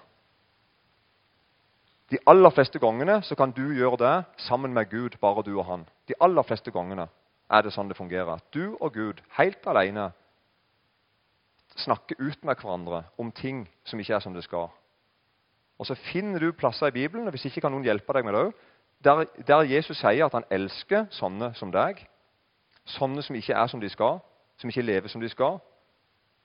De 2.12 2.20
aller 2.28 2.52
fleste 2.52 2.78
gangene 2.84 3.22
så 3.24 3.32
kan 3.38 3.56
du 3.56 3.64
gjøre 3.72 3.96
det 4.04 4.16
sammen 4.44 4.76
med 4.76 4.92
Gud, 4.92 5.16
bare 5.24 5.40
du 5.46 5.54
og 5.56 5.70
han. 5.70 5.88
De 6.04 6.20
aller 6.20 6.44
fleste 6.44 6.68
gangene 6.74 7.08
er 7.48 7.64
det 7.64 7.72
sånn 7.72 7.88
det 7.88 7.96
fungerer. 7.96 8.44
Du 8.52 8.76
og 8.76 8.92
Gud, 8.92 9.24
helt 9.40 9.64
alene, 9.64 10.10
snakker 11.76 12.18
ut 12.18 12.44
med 12.44 12.56
hverandre 12.60 13.04
om 13.18 13.32
ting 13.32 13.64
som 13.84 14.00
ikke 14.00 14.14
er 14.14 14.24
som 14.24 14.34
det 14.34 14.44
skal. 14.44 14.68
Og 15.78 15.86
Så 15.86 15.94
finner 15.94 16.38
du 16.38 16.52
plasser 16.52 16.86
i 16.86 16.94
Bibelen, 16.94 17.26
og 17.26 17.30
hvis 17.30 17.44
ikke 17.44 17.60
kan 17.60 17.72
noen 17.72 17.84
hjelpe 17.84 18.12
deg 18.12 18.24
med 18.24 18.34
det 18.34 18.52
der, 19.04 19.24
der, 19.46 19.62
Jesus 19.66 19.98
sier 19.98 20.26
at 20.26 20.34
han 20.36 20.46
elsker 20.50 21.08
sånne 21.10 21.52
som 21.58 21.72
deg. 21.74 22.04
Sånne 22.86 23.22
som 23.22 23.36
ikke 23.36 23.56
er 23.58 23.66
som 23.66 23.80
de 23.82 23.88
skal, 23.90 24.20
som 24.58 24.70
ikke 24.70 24.84
lever 24.84 25.10
som 25.10 25.20
de 25.20 25.30
skal. 25.30 25.58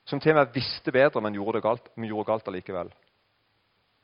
Som 0.05 0.19
til 0.19 0.33
og 0.33 0.39
med 0.39 0.55
visste 0.55 0.91
bedre, 0.91 1.21
men 1.21 1.35
gjorde 1.35 1.57
det 1.57 1.63
galt, 1.67 1.91
men 1.95 2.09
gjorde 2.09 2.31
galt 2.31 2.47
allikevel. 2.47 2.89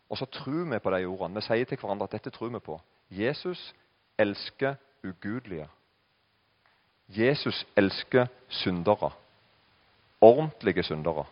Og 0.10 0.18
så 0.18 0.26
tror 0.26 0.68
vi 0.70 0.80
på 0.80 0.92
de 0.94 1.06
ordene. 1.06 1.42
Vi 1.42 1.48
sier 1.48 1.66
til 1.66 1.80
hverandre 1.82 2.06
at 2.10 2.18
dette 2.18 2.30
tror 2.30 2.52
vi 2.54 2.60
på. 2.60 2.78
Jesus 3.10 3.74
elsker 4.20 4.76
ugudelige. 5.04 5.68
Jesus 7.08 7.66
elsker 7.78 8.28
syndere. 8.50 9.12
Ordentlige 10.24 10.84
syndere. 10.88 11.26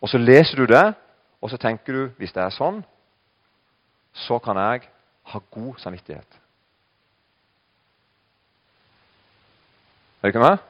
Og 0.00 0.08
så 0.08 0.18
leser 0.18 0.56
du 0.56 0.68
det, 0.70 0.94
og 1.42 1.50
så 1.50 1.58
tenker 1.58 1.92
du 1.92 2.02
hvis 2.18 2.32
det 2.34 2.42
er 2.42 2.54
sånn, 2.54 2.84
så 4.14 4.38
kan 4.42 4.58
jeg 4.58 4.86
ha 5.32 5.40
god 5.50 5.80
samvittighet. 5.82 6.38
Er 10.18 10.26
du 10.26 10.32
ikke 10.32 10.42
med? 10.42 10.62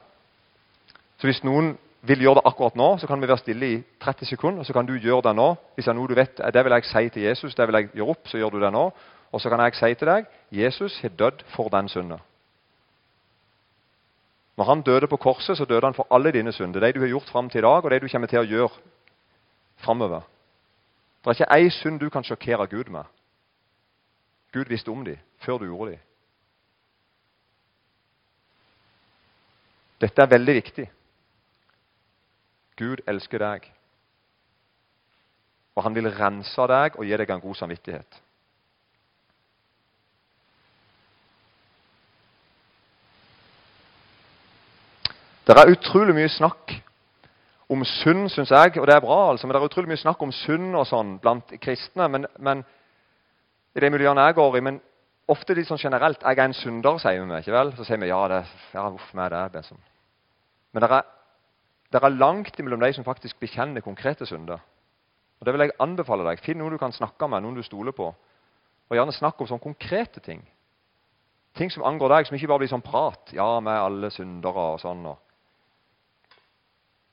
Så 1.17 1.27
hvis 1.27 1.43
noen 1.43 1.73
vil 2.01 2.21
gjøre 2.23 2.39
det 2.39 2.47
akkurat 2.47 2.75
nå, 2.79 2.89
så 2.97 3.07
kan 3.07 3.21
vi 3.21 3.27
være 3.27 3.41
stille 3.41 3.69
i 3.69 3.79
30 4.01 4.25
sekunder. 4.25 4.59
og 4.59 4.65
Så 4.65 4.73
kan 4.73 4.85
du 4.85 4.93
gjøre 4.93 5.21
det 5.29 5.35
nå. 5.35 5.55
Hvis 5.75 5.85
det 5.85 5.91
er 5.91 5.97
noe 5.97 6.07
du 6.07 6.15
vet, 6.15 6.41
det 6.53 6.63
vil 6.65 6.75
jeg 6.77 6.85
si 6.85 7.09
til 7.09 7.21
Jesus, 7.21 7.55
det 7.55 7.67
vil 7.67 7.75
jeg 7.75 7.89
gjøre 7.93 8.13
opp, 8.15 8.27
så 8.27 8.37
gjør 8.37 8.49
du 8.49 8.61
det 8.61 8.71
nå. 8.73 8.85
Og 9.31 9.41
så 9.41 9.49
kan 9.49 9.59
jeg 9.59 9.75
si 9.75 9.93
til 9.93 10.07
deg 10.07 10.25
Jesus 10.51 10.99
har 11.01 11.09
dødd 11.09 11.43
for 11.55 11.69
den 11.69 11.89
synden. 11.89 12.21
Når 14.59 14.65
han 14.65 14.81
døde 14.81 15.07
på 15.07 15.17
korset, 15.17 15.57
så 15.57 15.65
døde 15.65 15.87
han 15.87 15.93
for 15.93 16.07
alle 16.11 16.31
dine 16.31 16.51
synder. 16.51 16.79
De 16.79 16.93
du 16.93 16.99
har 16.99 17.07
gjort 17.07 17.29
fram 17.31 17.49
til 17.49 17.59
i 17.59 17.61
dag, 17.61 17.83
og 17.83 17.91
de 17.91 17.99
du 17.99 18.07
kommer 18.11 18.27
til 18.27 18.39
å 18.39 18.43
gjøre 18.43 18.69
framover. 19.79 20.25
Det 21.23 21.31
er 21.31 21.37
ikke 21.37 21.55
ei 21.55 21.69
synd 21.71 21.99
du 21.99 22.09
kan 22.09 22.23
sjokkere 22.27 22.67
Gud 22.67 22.91
med. 22.91 23.03
Gud 24.51 24.67
visste 24.67 24.91
om 24.91 25.05
dem 25.05 25.15
før 25.39 25.57
du 25.57 25.65
gjorde 25.65 25.91
dem. 25.91 25.99
Dette 30.01 30.21
er 30.21 30.33
veldig 30.35 30.55
viktig. 30.59 30.89
Gud 32.75 33.07
elsker 33.07 33.39
deg. 33.39 33.71
Og 35.75 35.83
han 35.83 35.95
vil 35.95 36.11
rense 36.11 36.67
deg 36.67 36.99
og 36.99 37.07
gi 37.07 37.15
deg 37.15 37.31
en 37.31 37.47
god 37.47 37.55
samvittighet. 37.55 38.21
Det 45.49 45.55
er 45.57 45.71
utrolig 45.73 46.13
mye 46.13 46.29
snakk 46.29 46.75
om 47.73 47.81
synd, 47.85 48.27
syns 48.29 48.51
jeg, 48.53 48.75
og 48.77 48.85
det 48.85 48.93
er 48.95 49.01
bra, 49.01 49.31
altså, 49.31 49.47
men 49.47 49.55
det 49.55 49.61
er 49.61 49.65
utrolig 49.65 49.89
mye 49.89 50.01
snakk 50.01 50.21
om 50.21 50.33
synd 50.33 50.75
og 50.77 50.85
sånn 50.85 51.15
blant 51.23 51.55
kristne. 51.61 52.05
Men, 52.05 52.27
men 52.37 52.61
i 53.73 53.81
de 53.81 53.89
miljøene 53.89 54.27
jeg 54.27 54.37
går 54.37 54.57
i. 54.59 54.61
Men 54.67 54.77
ofte 55.29 55.55
litt 55.57 55.69
sånn 55.69 55.81
generelt. 55.81 56.21
'Jeg 56.21 56.37
er 56.37 56.45
en 56.45 56.53
synder', 56.53 56.99
sier 57.01 57.25
vi. 57.25 57.39
ikke 57.39 57.55
vel? 57.55 57.73
Så 57.77 57.85
sier 57.87 57.97
vi 57.97 58.11
ja, 58.11 58.27
det, 58.27 58.43
ja 58.73 58.85
uff 58.89 59.13
meg, 59.13 59.31
det 59.31 59.39
er 59.39 59.49
det. 59.53 59.63
Sånn. 59.65 59.81
Men 60.73 60.85
det 60.85 60.91
er, 60.91 61.07
det 61.91 62.03
er 62.03 62.09
langt 62.09 62.59
mellom 62.59 62.79
de 62.79 62.93
som 62.93 63.03
faktisk 63.03 63.39
bekjenner 63.39 63.81
konkrete 63.81 64.25
synder. 64.25 64.59
Og 65.39 65.45
Det 65.45 65.53
vil 65.53 65.61
jeg 65.65 65.77
anbefale 65.79 66.29
deg. 66.29 66.43
Finn 66.45 66.57
noen 66.59 66.71
du 66.73 66.77
kan 66.77 66.93
snakke 66.93 67.27
med, 67.27 67.41
noen 67.41 67.55
du 67.55 67.63
stoler 67.63 67.91
på. 67.91 68.13
Og 68.89 68.97
gjerne 68.97 69.17
snakk 69.17 69.41
om 69.41 69.47
sånne 69.47 69.65
konkrete 69.65 70.19
ting. 70.19 70.45
Ting 71.55 71.71
som 71.71 71.83
angår 71.83 72.09
deg, 72.09 72.27
som 72.27 72.35
ikke 72.35 72.47
bare 72.47 72.59
blir 72.59 72.69
sånn 72.69 72.85
prat. 72.85 73.33
Ja, 73.33 73.59
med 73.59 73.73
alle 73.73 74.11
syndere 74.11 74.73
og 74.75 74.79
sånn. 74.81 75.05
Og. 75.05 75.17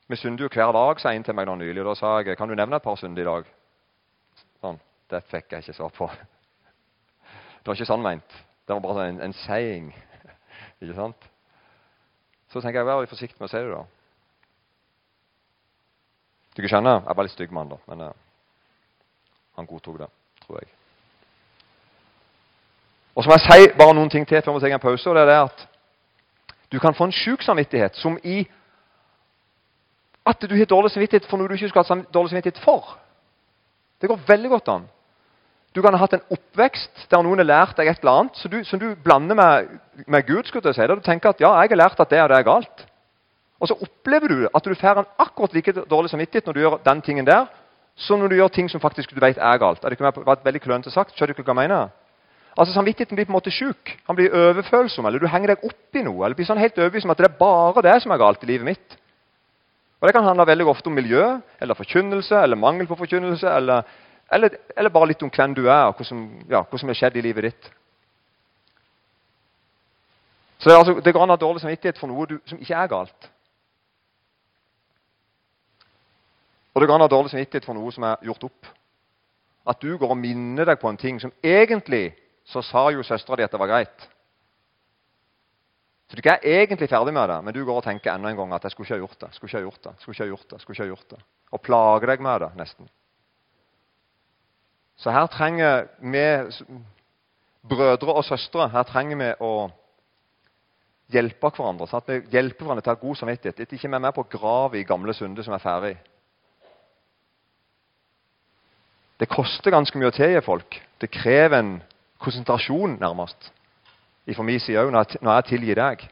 Vi 0.07 0.16
synder 0.16 0.45
jo 0.45 0.51
hver 0.53 0.73
dag, 0.73 1.01
sa 1.01 1.11
en 1.11 1.25
til 1.27 1.35
meg 1.35 1.49
nå 1.49 1.57
nylig. 1.59 1.83
og 1.83 1.88
Da 1.88 1.95
sa 1.99 2.19
jeg 2.21 2.37
kan 2.38 2.49
du 2.49 2.55
nevne 2.55 2.77
et 2.77 2.83
par 2.83 2.97
synder 2.97 3.23
i 3.23 3.27
dag. 3.27 3.49
Sånn. 4.62 4.79
Det 5.11 5.23
fikk 5.31 5.53
jeg 5.53 5.64
ikke 5.64 5.79
svar 5.79 5.95
på. 5.95 6.11
Det 7.61 7.73
var 7.73 7.75
ikke 7.75 7.88
sånn 7.88 8.05
meint. 8.05 8.37
Det 8.66 8.75
var 8.75 8.83
bare 8.85 9.09
en, 9.11 9.21
en 9.21 9.33
saying. 9.35 9.88
ikke 10.81 10.95
sant? 10.95 11.27
Så 12.53 12.61
tenker 12.61 12.79
jeg, 12.79 12.87
vær 12.87 13.03
litt 13.03 13.11
forsiktig 13.11 13.40
med 13.40 13.49
å 13.49 13.51
si 13.51 13.59
det, 13.59 13.75
da. 13.75 13.83
Du 16.55 16.62
kan 16.62 16.71
skjønne, 16.71 16.92
Jeg 17.03 17.16
var 17.16 17.27
litt 17.27 17.35
stygg 17.35 17.57
han, 17.59 17.73
da, 17.75 17.79
men 17.90 18.05
uh, 18.07 18.12
han 19.59 19.66
godtok 19.66 19.99
det, 20.05 20.09
tror 20.47 20.61
jeg. 20.62 20.71
Og 23.16 23.25
så 23.25 23.31
må 23.31 23.37
jeg 23.37 23.47
si 23.49 23.75
bare 23.77 23.97
noen 23.99 24.12
ting 24.12 24.29
til 24.29 24.42
før 24.45 24.57
vi 24.57 24.62
tar 24.62 24.77
en 24.77 24.81
pause. 24.81 25.09
og 25.11 25.16
det 25.16 25.23
er 25.25 25.33
det 25.33 25.40
at 25.42 25.66
Du 26.73 26.79
kan 26.79 26.95
få 26.95 27.05
en 27.05 27.12
sjuk 27.12 27.42
samvittighet 27.42 27.97
som 27.97 28.19
i 28.23 28.47
at 30.27 30.43
du 30.43 30.55
har 30.57 30.69
dårlig 30.69 30.91
samvittighet 30.91 31.29
for 31.31 31.39
noe 31.39 31.49
du 31.49 31.55
ikke 31.55 31.71
skal 31.71 31.87
ha 31.87 31.99
dårlig 32.15 32.33
samvittighet 32.33 32.62
for. 32.65 32.97
Det 34.01 34.11
går 34.11 34.25
veldig 34.29 34.51
godt 34.51 34.69
an. 34.75 34.87
Du 35.77 35.83
kan 35.85 35.93
ha 35.93 36.01
hatt 36.01 36.17
en 36.17 36.25
oppvekst 36.33 37.07
der 37.12 37.23
noen 37.25 37.43
har 37.43 37.49
lært 37.49 37.77
deg 37.77 37.91
et 37.91 38.01
eller 38.01 38.23
annet 38.23 38.39
som 38.41 38.51
du, 38.51 38.62
som 38.65 38.81
du 38.81 38.89
blander 39.05 39.37
med, 39.37 39.75
med 40.07 40.27
Gud. 40.27 40.45
skulle 40.49 40.73
jeg 40.73 40.79
si. 40.79 40.81
Der 40.81 40.97
du 40.97 41.05
tenker 41.05 41.35
at 41.35 41.41
ja, 41.41 41.53
jeg 41.61 41.75
har 41.75 41.83
lært 41.83 42.01
at 42.01 42.11
det 42.11 42.23
og 42.23 42.31
det 42.33 42.39
er 42.39 42.49
galt. 42.49 42.87
Og 43.61 43.69
så 43.69 43.77
opplever 43.77 44.29
du 44.29 44.49
at 44.55 44.65
du 44.65 44.75
får 44.75 45.03
en 45.03 45.12
akkurat 45.19 45.53
like 45.53 45.73
dårlig 45.73 46.11
samvittighet 46.11 46.47
når 46.47 46.53
du 46.53 46.61
gjør 46.61 46.81
den 46.85 47.03
tingen 47.03 47.27
der, 47.27 47.47
som 47.97 48.21
når 48.21 48.29
du 48.29 48.35
gjør 48.41 48.49
ting 48.49 48.71
som 48.71 48.81
faktisk 48.81 49.15
du 49.15 49.21
vet 49.21 49.39
er 49.39 49.61
galt. 49.61 49.85
Er 49.85 49.93
det 49.93 50.01
ikke 50.01 50.25
vært 50.27 50.45
veldig 50.45 50.61
klønete 50.65 50.91
sagt? 50.91 51.17
Skjønner 51.17 51.37
du 51.37 51.43
hva 51.43 51.53
jeg 51.53 51.62
mener? 51.69 51.95
Altså 52.57 52.73
Samvittigheten 52.73 53.17
blir 53.17 53.29
på 53.29 53.33
en 53.33 53.37
måte 53.37 53.53
sjuk. 53.53 53.93
Han 54.09 54.17
blir 54.17 54.33
overfølsom, 54.33 55.07
eller 55.07 55.21
du 55.21 55.29
henger 55.29 55.55
deg 55.55 55.65
opp 55.65 55.97
i 55.97 56.03
noe. 56.05 56.25
eller 56.25 56.37
blir 56.37 56.49
sånn 56.49 56.61
helt 56.61 56.79
overbevist 56.79 57.05
om 57.05 57.12
at 57.12 57.21
det 57.21 57.29
er 57.29 57.41
bare 57.41 57.85
det 57.85 57.99
som 58.03 58.12
er 58.12 58.21
galt 58.21 58.45
i 58.45 58.49
livet 58.49 58.65
mitt. 58.65 58.97
Og 60.01 60.07
Det 60.07 60.15
kan 60.15 60.25
handle 60.25 60.47
veldig 60.47 60.67
ofte 60.67 60.87
om 60.87 60.93
miljø, 60.93 61.25
eller 61.61 61.75
forkynnelse, 61.75 62.37
eller 62.43 62.57
mangel 62.57 62.87
på 62.87 62.99
forkynnelse, 62.99 63.49
eller, 63.49 63.83
eller, 64.33 64.57
eller 64.77 64.91
bare 64.93 65.09
litt 65.09 65.23
om 65.23 65.31
hvem 65.33 65.55
du 65.55 65.67
er, 65.67 65.89
og 65.89 65.97
hva 65.97 66.05
som, 66.05 66.27
ja, 66.51 66.61
hva 66.63 66.81
som 66.81 66.91
er 66.93 66.99
skjedd 66.99 67.17
i 67.17 67.25
livet 67.25 67.49
ditt. 67.49 67.71
Så 70.59 70.69
det, 70.69 70.77
altså, 70.77 71.01
det 71.01 71.15
går 71.15 71.23
an 71.23 71.33
å 71.33 71.37
ha 71.37 71.41
dårlig 71.41 71.63
samvittighet 71.65 71.99
for 72.01 72.13
noe 72.13 72.27
du, 72.29 72.37
som 72.49 72.61
ikke 72.61 72.77
er 72.77 72.93
galt. 72.93 73.31
Og 76.75 76.83
det 76.83 76.89
går 76.89 76.99
an 76.99 77.07
å 77.07 77.09
ha 77.09 77.13
dårlig 77.13 77.33
samvittighet 77.33 77.65
for 77.65 77.77
noe 77.77 77.93
som 77.93 78.05
er 78.05 78.25
gjort 78.29 78.49
opp. 78.51 78.69
At 79.67 79.81
du 79.81 79.97
går 79.97 80.13
og 80.13 80.21
minner 80.21 80.69
deg 80.69 80.81
på 80.81 80.91
en 80.91 81.01
ting 81.01 81.21
som 81.21 81.33
egentlig 81.45 82.11
så 82.47 82.61
sa 82.63 82.91
jo 82.93 83.05
søstera 83.05 83.41
di 83.41 83.47
at 83.47 83.55
det 83.55 83.61
var 83.61 83.73
greit. 83.73 84.09
Du 86.16 86.22
ikke 86.22 86.33
er 86.33 86.62
egentlig 86.62 86.88
ferdig 86.88 87.12
med 87.12 87.29
det, 87.29 87.37
men 87.44 87.52
du 87.52 87.64
går 87.68 87.83
og 87.83 87.85
tenker 87.85 88.14
enda 88.14 88.31
en 88.31 88.38
gang 88.38 88.52
at 88.57 88.64
jeg 88.64 88.72
skulle 88.72 88.87
ikke 88.87 88.94
ha 88.94 89.02
gjort 89.02 89.18
det. 89.20 89.35
skulle 89.37 89.50
ikke 89.50 89.59
ha 89.59 89.66
gjort 89.66 89.83
det, 89.85 89.90
skulle 90.00 90.14
ikke 90.14 90.24
ha 90.24 90.29
gjort 90.31 90.50
det, 90.50 90.61
skulle 90.61 90.74
ikke 90.74 90.83
ha 90.83 90.88
gjort 90.88 91.11
det. 91.11 91.18
Og 91.52 91.61
plager 91.61 92.07
deg 92.07 92.22
med 92.24 92.40
det, 92.40 92.48
nesten. 92.57 92.88
Så 94.96 95.12
her 95.12 95.26
trenger 95.26 95.90
vi 96.00 96.24
brødre 97.68 98.14
og 98.14 98.24
søstre 98.24 98.70
her 98.72 98.87
trenger 98.88 99.20
vi 99.20 99.29
å 99.44 99.52
hjelpe 101.12 101.50
hverandre. 101.52 101.87
sånn 101.87 102.00
at 102.00 102.09
vi 102.09 102.20
hjelper 102.33 102.64
hverandre 102.64 102.87
til 102.87 102.94
å 102.94 102.96
ha 102.96 103.02
god 103.02 103.20
samvittighet. 103.20 103.61
At 103.61 103.74
ikke 103.76 103.88
vi 103.88 103.98
er 103.98 104.05
med 104.07 104.14
på 104.16 104.24
å 104.24 104.31
grave 104.38 104.81
i 104.81 104.88
gamle 104.88 105.14
synder 105.14 105.44
som 105.44 105.52
er 105.52 105.62
ferdig. 105.62 105.96
Det 109.20 109.29
koster 109.29 109.70
ganske 109.70 110.00
mye 110.00 110.09
å 110.09 110.16
tilgi 110.16 110.40
folk. 110.44 110.81
Det 110.96 111.12
krever 111.12 111.59
en 111.59 111.76
konsentrasjon, 112.24 112.96
nærmest. 113.00 113.52
Fra 114.35 114.43
min 114.43 114.61
side 114.61 114.81
òg, 114.83 114.91
når 114.91 115.33
jeg 115.37 115.45
tilgir 115.53 115.79
deg. 115.79 116.03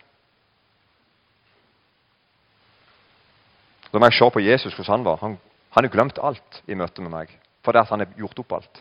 Da 3.90 3.98
må 3.98 4.06
jeg 4.10 4.18
se 4.18 4.30
på 4.30 4.42
Jesus 4.42 4.74
hvordan 4.74 4.98
han 4.98 5.06
var. 5.06 5.20
Han 5.22 5.38
har 5.74 5.90
glemt 5.90 6.18
alt 6.22 6.62
i 6.66 6.78
møte 6.78 7.02
med 7.02 7.14
meg 7.14 7.40
fordi 7.64 7.80
han 7.88 8.02
har 8.02 8.10
gjort 8.20 8.40
opp 8.42 8.52
alt. 8.58 8.80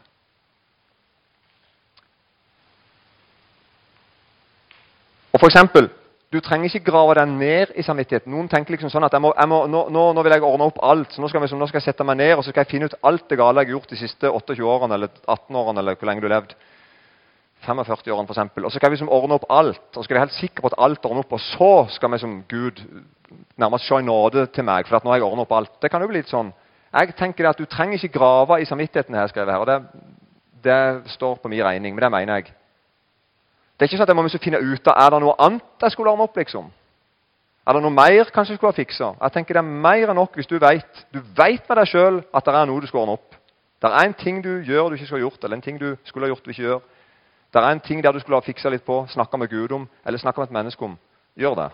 Og 5.33 5.39
for 5.39 5.47
eksempel, 5.47 5.89
Du 6.33 6.39
trenger 6.41 6.65
ikke 6.65 6.87
grave 6.89 7.13
deg 7.13 7.29
ned 7.29 7.73
i 7.77 7.83
samvittigheten. 7.85 8.31
Noen 8.33 8.47
tenker 8.49 8.73
liksom 8.73 8.89
sånn 8.89 9.05
at 9.05 9.13
jeg 9.13 9.21
må, 9.21 9.29
jeg 9.37 9.49
må, 9.51 9.57
nå, 9.69 9.83
nå, 9.93 10.21
vil 10.25 10.33
jeg 10.33 10.41
ordne 10.47 10.65
opp 10.65 10.79
alt. 10.81 11.11
så 11.13 11.21
nå 11.21 11.27
skal, 11.29 11.43
liksom, 11.45 11.59
nå 11.61 11.67
skal, 11.69 11.77
jeg 11.77 11.91
sette 11.91 12.07
meg 12.09 12.17
ned 12.17 12.33
og 12.33 12.41
så 12.41 12.49
skal 12.49 12.63
jeg 12.63 12.71
finne 12.71 12.87
ut 12.89 12.95
alt 13.05 13.27
det 13.29 13.37
gale 13.37 13.61
jeg 13.61 13.69
har 13.69 13.75
gjort 13.75 13.93
de 13.93 13.99
siste 13.99 14.31
28 14.31 14.65
årene 14.65 14.97
eller 14.97 15.11
18 15.27 15.59
årene. 15.61 15.79
eller 15.79 15.99
hvor 15.99 16.09
lenge 16.09 16.23
du 16.23 16.25
har 16.25 16.33
levd. 16.39 16.55
45 17.65 18.11
årene, 18.13 18.27
f.eks. 18.27 18.63
Og 18.63 18.71
så 18.71 18.79
skal 18.79 18.91
vi 18.91 18.97
liksom 18.97 19.11
ordne 19.13 19.37
opp 19.39 19.45
alt. 19.49 19.81
og 19.95 20.01
så 20.01 20.03
skal 20.03 20.17
vi 20.17 20.23
helt 20.23 20.35
sikre 20.37 20.61
på 20.61 20.71
at 20.71 20.79
alt 20.85 21.05
ordner 21.05 21.23
opp, 21.23 21.33
og 21.33 21.39
så 21.39 21.71
skal 21.95 22.11
vi 22.11 22.19
som 22.21 22.43
Gud 22.49 22.83
nærmest 23.57 23.87
se 23.87 23.99
i 23.99 24.05
nåde 24.05 24.45
til 24.45 24.63
meg. 24.63 24.87
for 24.87 24.95
at 24.95 25.03
nå 25.03 25.11
har 25.11 25.17
jeg 25.17 25.23
ordnet 25.23 25.45
opp 25.47 25.55
alt. 25.57 25.81
Det 25.81 25.91
kan 25.91 26.01
jo 26.01 26.07
bli 26.07 26.17
litt 26.21 26.31
sånn. 26.31 26.53
Jeg 26.93 27.15
tenker 27.15 27.49
at 27.49 27.57
Du 27.57 27.65
trenger 27.65 27.97
ikke 27.97 28.19
grave 28.19 28.61
i 28.61 28.65
samvittigheten. 28.65 29.15
her, 29.15 29.27
skrevet 29.27 29.53
her, 29.53 29.59
og 29.59 29.67
det, 29.67 29.81
det 30.63 31.11
står 31.11 31.35
på 31.35 31.49
min 31.49 31.65
regning, 31.65 31.95
men 31.95 32.03
det 32.03 32.11
mener 32.11 32.35
jeg. 32.35 32.53
Det 33.73 33.81
er 33.81 33.87
ikke 33.89 33.97
sånn 33.97 34.09
at 34.09 34.13
jeg 34.13 34.15
må 34.15 34.41
finne 34.43 34.59
ut 34.61 34.87
av 34.87 34.95
er 35.05 35.09
det 35.09 35.21
noe 35.21 35.35
annet 35.39 35.81
jeg 35.81 35.91
skulle 35.91 36.11
ordne 36.11 36.23
opp. 36.23 36.37
liksom. 36.37 36.71
Er 37.67 37.73
det 37.73 37.81
noe 37.81 37.95
mer 37.95 38.29
kanskje 38.29 38.53
jeg 38.53 38.57
skulle 38.59 38.73
ha 38.73 38.75
fiksa? 38.75 39.13
Jeg 39.21 39.31
tenker 39.31 39.53
Det 39.53 39.63
er 39.63 39.81
mer 39.87 40.09
enn 40.09 40.15
nok 40.19 40.35
hvis 40.35 40.47
du 40.47 40.59
vet 40.59 41.05
du 41.11 41.19
vet 41.19 41.69
med 41.69 41.77
deg 41.77 41.87
sjøl 41.87 42.23
at 42.33 42.45
det 42.45 42.53
er 42.53 42.65
noe 42.67 42.81
du 42.81 42.87
skal 42.87 42.99
ordne 42.99 43.13
opp. 43.13 43.35
Det 43.81 43.91
er 43.91 44.05
en 44.05 44.13
ting 44.13 44.43
du 44.43 44.61
gjør 44.63 44.89
du 44.89 44.95
ikke 44.95 45.05
skulle 45.05 45.23
ha 45.23 45.27
gjort, 45.27 45.43
eller 45.43 45.55
en 45.55 45.61
ting 45.61 45.79
du 45.79 45.95
skulle 46.03 46.27
ha 46.27 46.31
gjort 46.31 46.45
du 46.45 46.51
ikke 46.51 46.67
gjør. 46.67 46.81
Det 47.53 47.61
er 47.61 47.69
en 47.69 47.79
ting 47.79 48.01
der 48.03 48.11
du 48.11 48.19
skulle 48.19 48.39
ha 48.39 48.45
fiksa 48.45 48.69
litt 48.73 48.85
på, 48.85 49.03
snakka 49.13 49.37
med 49.37 49.49
Gud 49.49 49.71
om, 49.71 49.87
eller 50.05 50.17
snakka 50.17 50.41
med 50.41 50.49
et 50.49 50.57
menneske 50.57 50.85
om. 50.85 50.95
Gjør 51.37 51.55
det. 51.59 51.69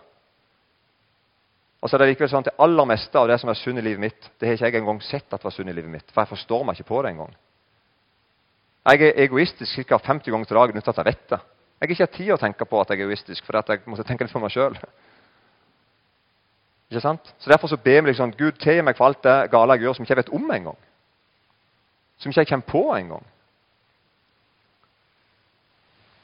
Og 1.80 1.89
så 1.89 1.96
er 1.96 2.04
det 2.04 2.10
likevel 2.10 2.30
sånn 2.32 2.44
at 2.44 2.50
Det 2.52 2.60
aller 2.60 2.88
meste 2.89 3.20
av 3.20 3.30
det 3.30 3.38
som 3.39 3.50
er 3.50 3.56
sunn 3.56 3.80
i 3.80 3.84
livet 3.84 4.04
mitt, 4.04 4.32
det 4.39 4.48
har 4.48 4.58
ikke 4.58 4.65
jeg 4.68 4.82
engang 4.82 5.00
sett 5.02 5.34
at 5.34 5.44
var 5.44 5.56
sunn 5.56 5.70
i 5.72 5.76
livet 5.76 5.92
mitt. 5.92 6.12
For 6.12 6.22
jeg 6.22 6.34
forstår 6.34 6.65
meg 6.68 6.76
ikke 6.76 6.89
på 6.89 7.04
det 7.04 7.13
engang. 7.13 7.32
Jeg 8.89 9.06
er 9.08 9.22
egoistisk 9.24 9.88
ca. 9.88 9.98
50 9.98 10.32
ganger 10.32 10.46
til 10.46 10.60
dagen 10.60 10.78
uten 10.78 10.92
at 10.92 10.98
jeg 10.98 11.06
vet 11.06 11.30
det. 11.30 11.39
Jeg 11.80 11.88
har 11.88 11.96
ikke 11.96 12.18
tid 12.18 12.32
å 12.36 12.39
tenke 12.42 12.65
på 12.68 12.82
at 12.82 12.89
jeg 12.89 13.00
er 13.00 13.06
egoistisk, 13.08 13.46
for 13.46 13.56
jeg 13.56 13.82
måtte 13.88 14.04
tenke 14.04 14.26
litt 14.26 14.34
for 14.34 14.44
meg 14.44 14.52
sjøl. 14.52 14.76
Så 16.92 17.48
Derfor 17.48 17.68
så 17.68 17.78
ber 17.78 18.02
vi 18.02 18.10
liksom, 18.10 18.34
Gud 18.36 18.60
tilgi 18.60 18.82
meg 18.84 18.98
for 18.98 19.08
alt 19.08 19.24
det 19.24 19.52
gale 19.52 19.78
jeg 19.78 19.86
gjør 19.86 19.94
som 19.96 20.04
ikke 20.04 20.15
jeg 20.15 20.24
vet 20.24 20.36
om 20.36 20.52
engang. 20.52 20.80
Som 22.18 22.32
ikke 22.32 22.42
jeg 22.42 22.50
kommer 22.50 22.72
på 22.72 22.84
engang. 22.98 23.28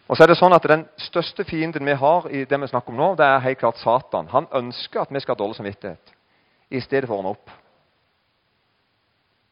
Og 0.08 0.18
så 0.18 0.24
er 0.24 0.30
det 0.30 0.38
sånn 0.38 0.54
at 0.54 0.68
Den 0.70 0.86
største 1.02 1.46
fienden 1.48 1.86
vi 1.86 1.96
har 1.98 2.28
i 2.30 2.44
det 2.46 2.60
vi 2.62 2.70
snakker 2.70 2.94
om 2.94 3.00
nå, 3.00 3.08
det 3.18 3.26
er 3.26 3.44
helt 3.46 3.60
klart 3.60 3.82
Satan. 3.82 4.30
Han 4.30 4.48
ønsker 4.54 5.02
at 5.02 5.13
vi 5.13 5.20
skal 5.20 5.34
ha 5.36 5.41
dårlig 5.41 5.58
samvittighet 5.58 6.13
i 6.70 6.82
stedet 6.82 7.08
for 7.08 7.15
å 7.15 7.22
ordne 7.24 7.34
opp. 7.34 7.50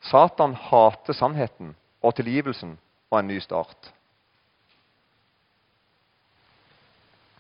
Satan 0.04 0.54
hater 0.70 1.16
sannheten 1.16 1.74
og 2.04 2.16
tilgivelsen 2.18 2.76
og 3.12 3.20
en 3.20 3.30
ny 3.32 3.40
start. 3.42 3.94